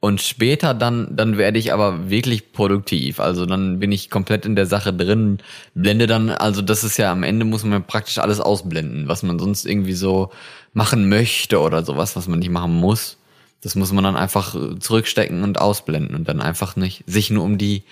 [0.00, 3.18] Und später dann, dann werde ich aber wirklich produktiv.
[3.18, 5.38] Also dann bin ich komplett in der Sache drin,
[5.74, 9.40] blende dann, also das ist ja am Ende muss man praktisch alles ausblenden, was man
[9.40, 10.30] sonst irgendwie so
[10.72, 13.18] machen möchte oder sowas, was man nicht machen muss.
[13.60, 17.58] Das muss man dann einfach zurückstecken und ausblenden und dann einfach nicht sich nur um
[17.58, 17.82] die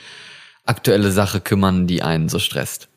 [0.65, 2.89] aktuelle Sache kümmern, die einen so stresst.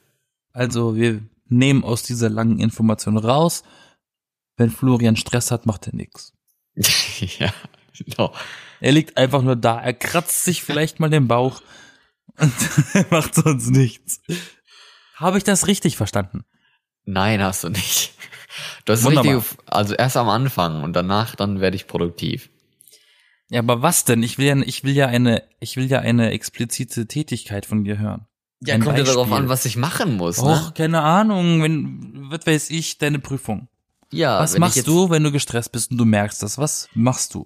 [0.53, 3.63] Also wir nehmen aus dieser langen Information raus,
[4.57, 6.33] wenn Florian Stress hat, macht er nix.
[7.39, 7.51] ja,
[7.97, 8.33] genau.
[8.81, 11.61] Er liegt einfach nur da, er kratzt sich vielleicht mal den Bauch
[12.37, 12.53] und
[13.11, 14.21] macht sonst nichts.
[15.15, 16.45] Habe ich das richtig verstanden?
[17.05, 18.13] Nein, hast du nicht.
[18.85, 19.35] Das ist Wunderbar.
[19.37, 22.49] richtig, also erst am Anfang und danach dann werde ich produktiv.
[23.49, 24.21] Ja, aber was denn?
[24.23, 27.97] Ich will ja, ich will ja eine, ich will ja eine explizite Tätigkeit von dir
[27.97, 28.27] hören.
[28.61, 29.43] Ja, Ein kommt ja darauf Beispiel.
[29.45, 30.39] an, was ich machen muss.
[30.39, 30.71] Och, Ne?
[30.75, 33.67] keine Ahnung, wenn, was weiß ich, deine Prüfung.
[34.11, 36.57] Ja, Was machst du, wenn du gestresst bist und du merkst das?
[36.57, 37.45] Was machst du?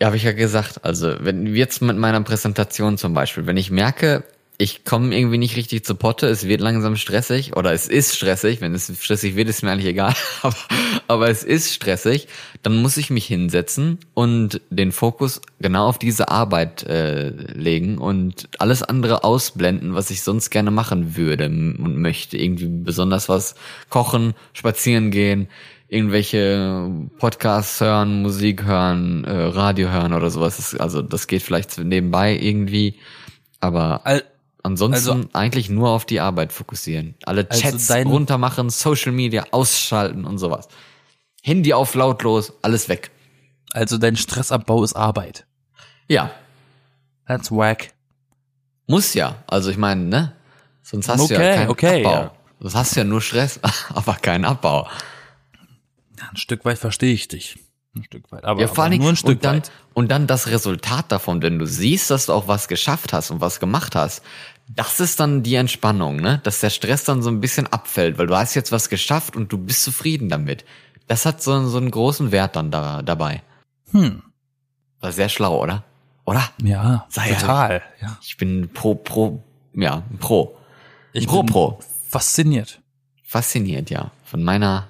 [0.00, 0.84] Ja, habe ich ja gesagt.
[0.84, 4.24] Also wenn jetzt mit meiner Präsentation zum Beispiel, wenn ich merke,
[4.58, 8.60] ich komme irgendwie nicht richtig zu Potte, es wird langsam stressig oder es ist stressig,
[8.60, 10.56] wenn es stressig wird, ist mir eigentlich egal, aber,
[11.08, 12.28] aber es ist stressig,
[12.62, 18.48] dann muss ich mich hinsetzen und den Fokus genau auf diese Arbeit äh, legen und
[18.58, 22.38] alles andere ausblenden, was ich sonst gerne machen würde und möchte.
[22.38, 23.56] Irgendwie besonders was
[23.90, 25.48] kochen, spazieren gehen,
[25.88, 30.56] irgendwelche Podcasts hören, Musik hören, äh, Radio hören oder sowas.
[30.56, 32.98] Das, also das geht vielleicht nebenbei irgendwie,
[33.60, 34.24] aber Al
[34.62, 37.14] ansonsten also- eigentlich nur auf die Arbeit fokussieren.
[37.24, 40.66] Alle Also Chats dein- runtermachen, Social Media ausschalten und sowas.
[41.42, 43.10] Handy auf lautlos, alles weg.
[43.72, 45.46] also dein Stressabbau ist Arbeit.
[46.08, 46.30] Ja,
[47.28, 47.90] That's whack.
[48.86, 49.36] muss ja.
[49.46, 50.32] Also ich meine, ne?
[50.82, 52.10] Sonst hast du ja Okay, keinen okay, Abbau.
[52.14, 52.32] ja.
[52.60, 53.60] Sonst hast du ja nur Stress,
[53.94, 54.88] aber keinen Abbau.
[56.18, 57.58] Ja, ein Stück weit verstehe ich dich.
[57.94, 58.44] Ein Stück weit.
[58.44, 59.70] Aber, Ja, vor Dingen, nur ein Stück und dann, weit.
[59.94, 63.40] und dann das Resultat davon, wenn du siehst, dass du auch was geschafft hast und
[63.40, 64.22] was gemacht hast,
[64.68, 66.40] das ist dann die Entspannung, ne?
[66.42, 69.52] Dass der Stress dann so ein bisschen abfällt, weil du hast jetzt was geschafft und
[69.52, 70.64] du bist zufrieden damit.
[71.06, 73.42] Das hat so, so einen großen Wert dann da, dabei.
[73.92, 74.22] Hm.
[75.00, 75.84] War sehr schlau, oder?
[76.24, 76.42] Oder?
[76.62, 77.82] Ja, Sei total.
[78.02, 78.18] Ja.
[78.20, 79.42] Ich bin pro, pro,
[79.72, 80.56] ja, pro.
[81.12, 81.78] Ich pro, bin pro.
[82.08, 82.80] fasziniert.
[83.22, 84.10] Fasziniert, ja.
[84.24, 84.88] Von meiner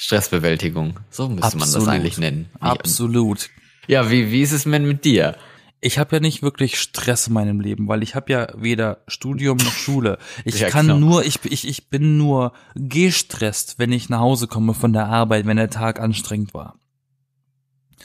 [0.00, 0.98] Stressbewältigung.
[1.10, 1.88] So müsste man das Absolut.
[1.88, 2.48] eigentlich nennen.
[2.54, 3.50] Wie- Absolut.
[3.86, 5.36] Ja, wie, wie ist es denn mit dir?
[5.82, 9.56] Ich habe ja nicht wirklich Stress in meinem Leben, weil ich habe ja weder Studium
[9.58, 10.18] noch Schule.
[10.44, 10.98] Ich Ja, kann genau.
[10.98, 15.46] nur, ich, ich, ich bin nur gestresst, wenn ich nach Hause komme von der Arbeit,
[15.46, 16.76] wenn der Tag anstrengend war.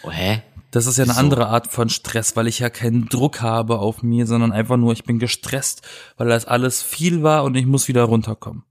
[0.04, 0.41] Oh, hä?
[0.72, 1.20] Das ist ja eine Wieso?
[1.22, 4.91] andere Art von Stress, weil ich ja keinen Druck habe auf mir, sondern einfach nur,
[4.91, 5.82] ich bin gestresst,
[6.18, 8.64] weil das alles viel war und ich muss wieder runterkommen.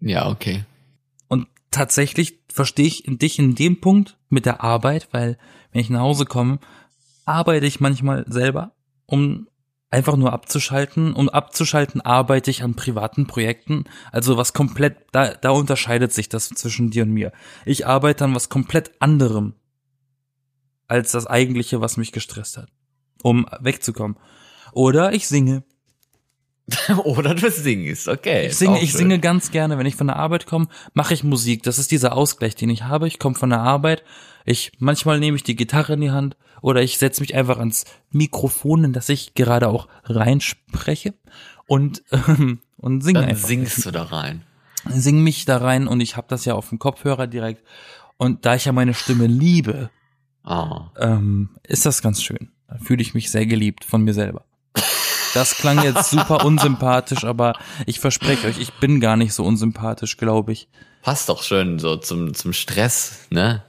[0.00, 0.64] Ja, okay.
[1.72, 5.38] Tatsächlich verstehe ich dich in dem Punkt mit der Arbeit, weil
[5.72, 6.60] wenn ich nach Hause komme,
[7.24, 9.48] arbeite ich manchmal selber, um
[9.90, 11.14] einfach nur abzuschalten.
[11.14, 13.84] Um abzuschalten arbeite ich an privaten Projekten.
[14.10, 17.32] Also was komplett, da, da unterscheidet sich das zwischen dir und mir.
[17.64, 19.54] Ich arbeite an was komplett anderem
[20.88, 22.68] als das eigentliche, was mich gestresst hat,
[23.22, 24.18] um wegzukommen.
[24.72, 25.64] Oder ich singe.
[27.04, 28.46] Oder du singst, okay.
[28.46, 31.62] Ich singe, ich singe ganz gerne, wenn ich von der Arbeit komme, mache ich Musik.
[31.64, 33.08] Das ist dieser Ausgleich, den ich habe.
[33.08, 34.04] Ich komme von der Arbeit.
[34.44, 37.84] Ich manchmal nehme ich die Gitarre in die Hand oder ich setze mich einfach ans
[38.10, 41.14] Mikrofon, in das ich gerade auch reinspreche
[41.66, 43.48] und ähm, und singe Dann einfach.
[43.48, 44.42] singst du da rein.
[44.88, 47.62] Sing mich da rein und ich habe das ja auf dem Kopfhörer direkt.
[48.16, 49.90] Und da ich ja meine Stimme liebe,
[50.44, 50.80] Oh.
[50.98, 52.50] ähm, ist das ganz schön.
[52.66, 54.44] Da fühle ich mich sehr geliebt von mir selber.
[55.34, 57.54] Das klang jetzt super unsympathisch, aber
[57.86, 60.68] ich verspreche euch, ich bin gar nicht so unsympathisch, glaube ich.
[61.02, 63.62] Passt doch schön so zum, zum Stress, ne?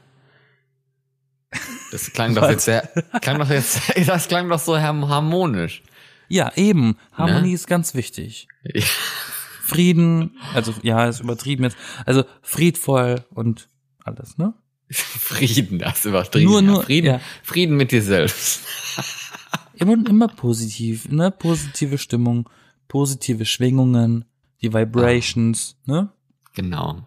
[1.92, 2.82] Das klang doch jetzt sehr,
[3.22, 5.84] klang doch jetzt, das klang doch so harm- harmonisch.
[6.28, 6.98] Ja, eben.
[7.14, 8.48] Harmonie ist ganz wichtig.
[8.64, 8.82] Ja.
[9.62, 11.78] Frieden, also ja, ist übertrieben jetzt.
[12.06, 13.70] Also friedvoll und
[14.04, 14.54] alles, ne?
[14.92, 16.52] Frieden, das ist übertrieben.
[16.52, 17.22] Nur- nur- Frieden, ja.
[17.44, 18.62] Frieden mit dir selbst.
[19.76, 21.32] Immer, immer positiv, ne?
[21.32, 22.50] Positive Stimmung,
[22.88, 24.26] positive Schwingungen,
[24.62, 26.10] die Vibrations, ne?
[26.54, 27.02] Genau.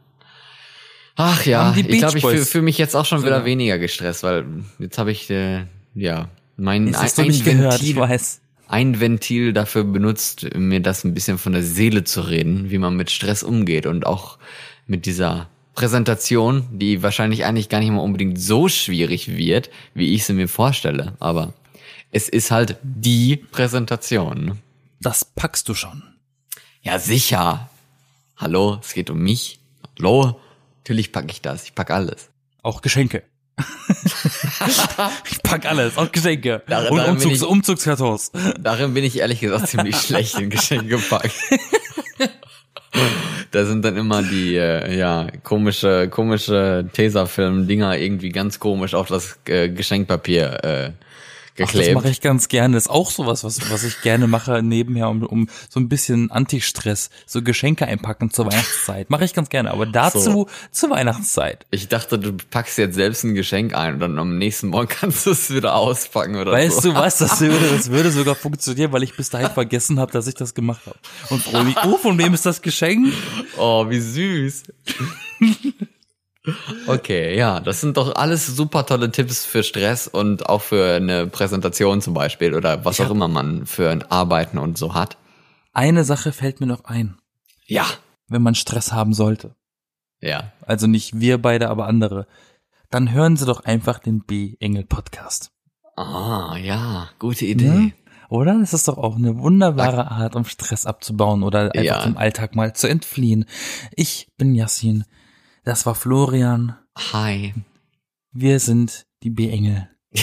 [1.16, 3.46] Ach ja, ich glaube, ich fühle fühl mich jetzt auch schon wieder sogar.
[3.46, 4.44] weniger gestresst, weil
[4.78, 5.64] jetzt habe ich, äh,
[5.94, 8.42] ja, mein hast du nicht gehört, ich weiß.
[8.68, 12.96] ein Ventil dafür benutzt, mir das ein bisschen von der Seele zu reden, wie man
[12.96, 14.38] mit Stress umgeht und auch
[14.86, 20.24] mit dieser Präsentation, die wahrscheinlich eigentlich gar nicht mal unbedingt so schwierig wird, wie ich
[20.24, 21.14] sie mir vorstelle.
[21.18, 21.54] Aber
[22.10, 24.58] es ist halt die Präsentation.
[25.00, 26.02] Das packst du schon.
[26.82, 27.68] Ja, sicher.
[28.36, 29.58] Hallo, es geht um mich.
[29.98, 30.40] Hallo,
[30.78, 31.64] natürlich packe ich das.
[31.64, 32.28] Ich pack alles.
[32.62, 33.22] Auch Geschenke.
[35.30, 36.62] ich pack alles, auch Geschenke.
[36.66, 38.32] Darin- und darin Umzugs, ich- Umzugskartons.
[38.60, 41.30] Darin bin ich ehrlich gesagt ziemlich schlecht in Geschenke packen.
[43.50, 49.38] Da sind dann immer die, äh, ja, komische, komische Tesafilm-Dinger irgendwie ganz komisch auf das
[49.46, 50.90] äh, Geschenkpapier äh,
[51.56, 51.94] Ach, das geklebt.
[51.94, 52.74] mache ich ganz gerne.
[52.74, 56.30] Das ist auch sowas, was, was ich gerne mache nebenher, um, um so ein bisschen
[56.30, 59.08] Anti-Stress, so Geschenke einpacken zur Weihnachtszeit.
[59.10, 60.48] Mache ich ganz gerne, aber dazu So.
[60.70, 61.66] zur Weihnachtszeit.
[61.70, 65.24] Ich dachte, du packst jetzt selbst ein Geschenk ein und dann am nächsten Morgen kannst
[65.26, 66.90] du es wieder auspacken oder Weißt so.
[66.90, 70.26] du was, das würde, das würde sogar funktionieren, weil ich bis dahin vergessen habe, dass
[70.26, 70.98] ich das gemacht habe.
[71.30, 73.12] Und Froni, oh, von wem ist das Geschenk?
[73.56, 74.64] Oh, wie süß.
[76.86, 81.26] Okay, ja, das sind doch alles super tolle Tipps für Stress und auch für eine
[81.26, 85.16] Präsentation zum Beispiel oder was auch immer man für ein Arbeiten und so hat.
[85.72, 87.18] Eine Sache fällt mir noch ein,
[87.66, 87.84] Ja.
[88.28, 89.54] wenn man Stress haben sollte.
[90.20, 90.52] Ja.
[90.62, 92.26] Also nicht wir beide, aber andere.
[92.90, 95.50] Dann hören Sie doch einfach den B-Engel-Podcast.
[95.96, 97.68] Ah, ja, gute Idee.
[97.68, 97.92] Ne?
[98.28, 98.58] Oder?
[98.58, 102.02] Das ist doch auch eine wunderbare Art, um Stress abzubauen oder einfach Ja.
[102.04, 103.44] dem Alltag mal zu entfliehen.
[103.94, 105.04] Ich bin Yassin.
[105.66, 106.76] Das war Florian.
[107.12, 107.52] Hi.
[108.30, 109.88] Wir sind die B-Engel.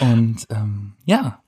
[0.00, 1.42] Und ähm, ja,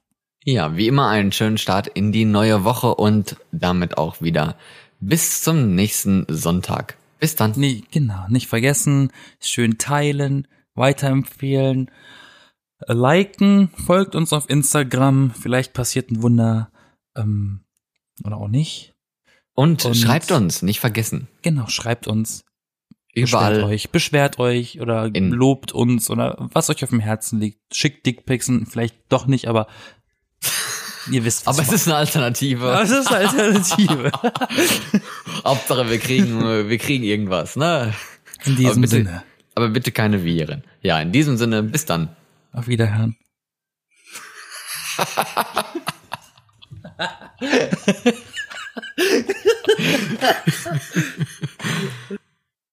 [0.44, 4.56] Ja, wie immer einen schönen Start in die neue Woche und damit auch wieder
[4.98, 6.96] bis zum nächsten Sonntag.
[7.20, 7.52] Bis dann.
[7.56, 11.90] nee, genau, nicht vergessen, schön teilen, weiterempfehlen,
[12.86, 16.72] äh, liken, folgt uns auf Instagram, vielleicht passiert ein Wunder
[17.16, 17.64] ähm,
[18.24, 18.94] oder auch nicht.
[19.54, 21.28] Und, Und- schreibt uns, nicht vergessen.
[21.42, 22.44] Genau, schreibt uns,
[23.20, 23.54] Überall.
[23.54, 27.74] Beschwert euch, beschwert euch oder In- lobt uns oder was euch auf dem Herzen liegt.
[27.74, 29.66] Schickt Dickpixen, vielleicht doch nicht, aber
[31.10, 32.64] ihr wisst, was Aber es ist eine Alternative.
[32.64, 32.82] meine.
[32.82, 34.12] es ist eine Alternative.
[35.44, 37.94] Hauptsache, wir kriegen, wir kriegen irgendwas, ne?
[38.44, 39.22] In Aber diesem bitte, Sinne,
[39.54, 40.64] Aber bitte keine Viren.
[40.82, 42.14] Ja, in diesem Sinne, bis dann.
[42.52, 43.16] auf Wiederhören.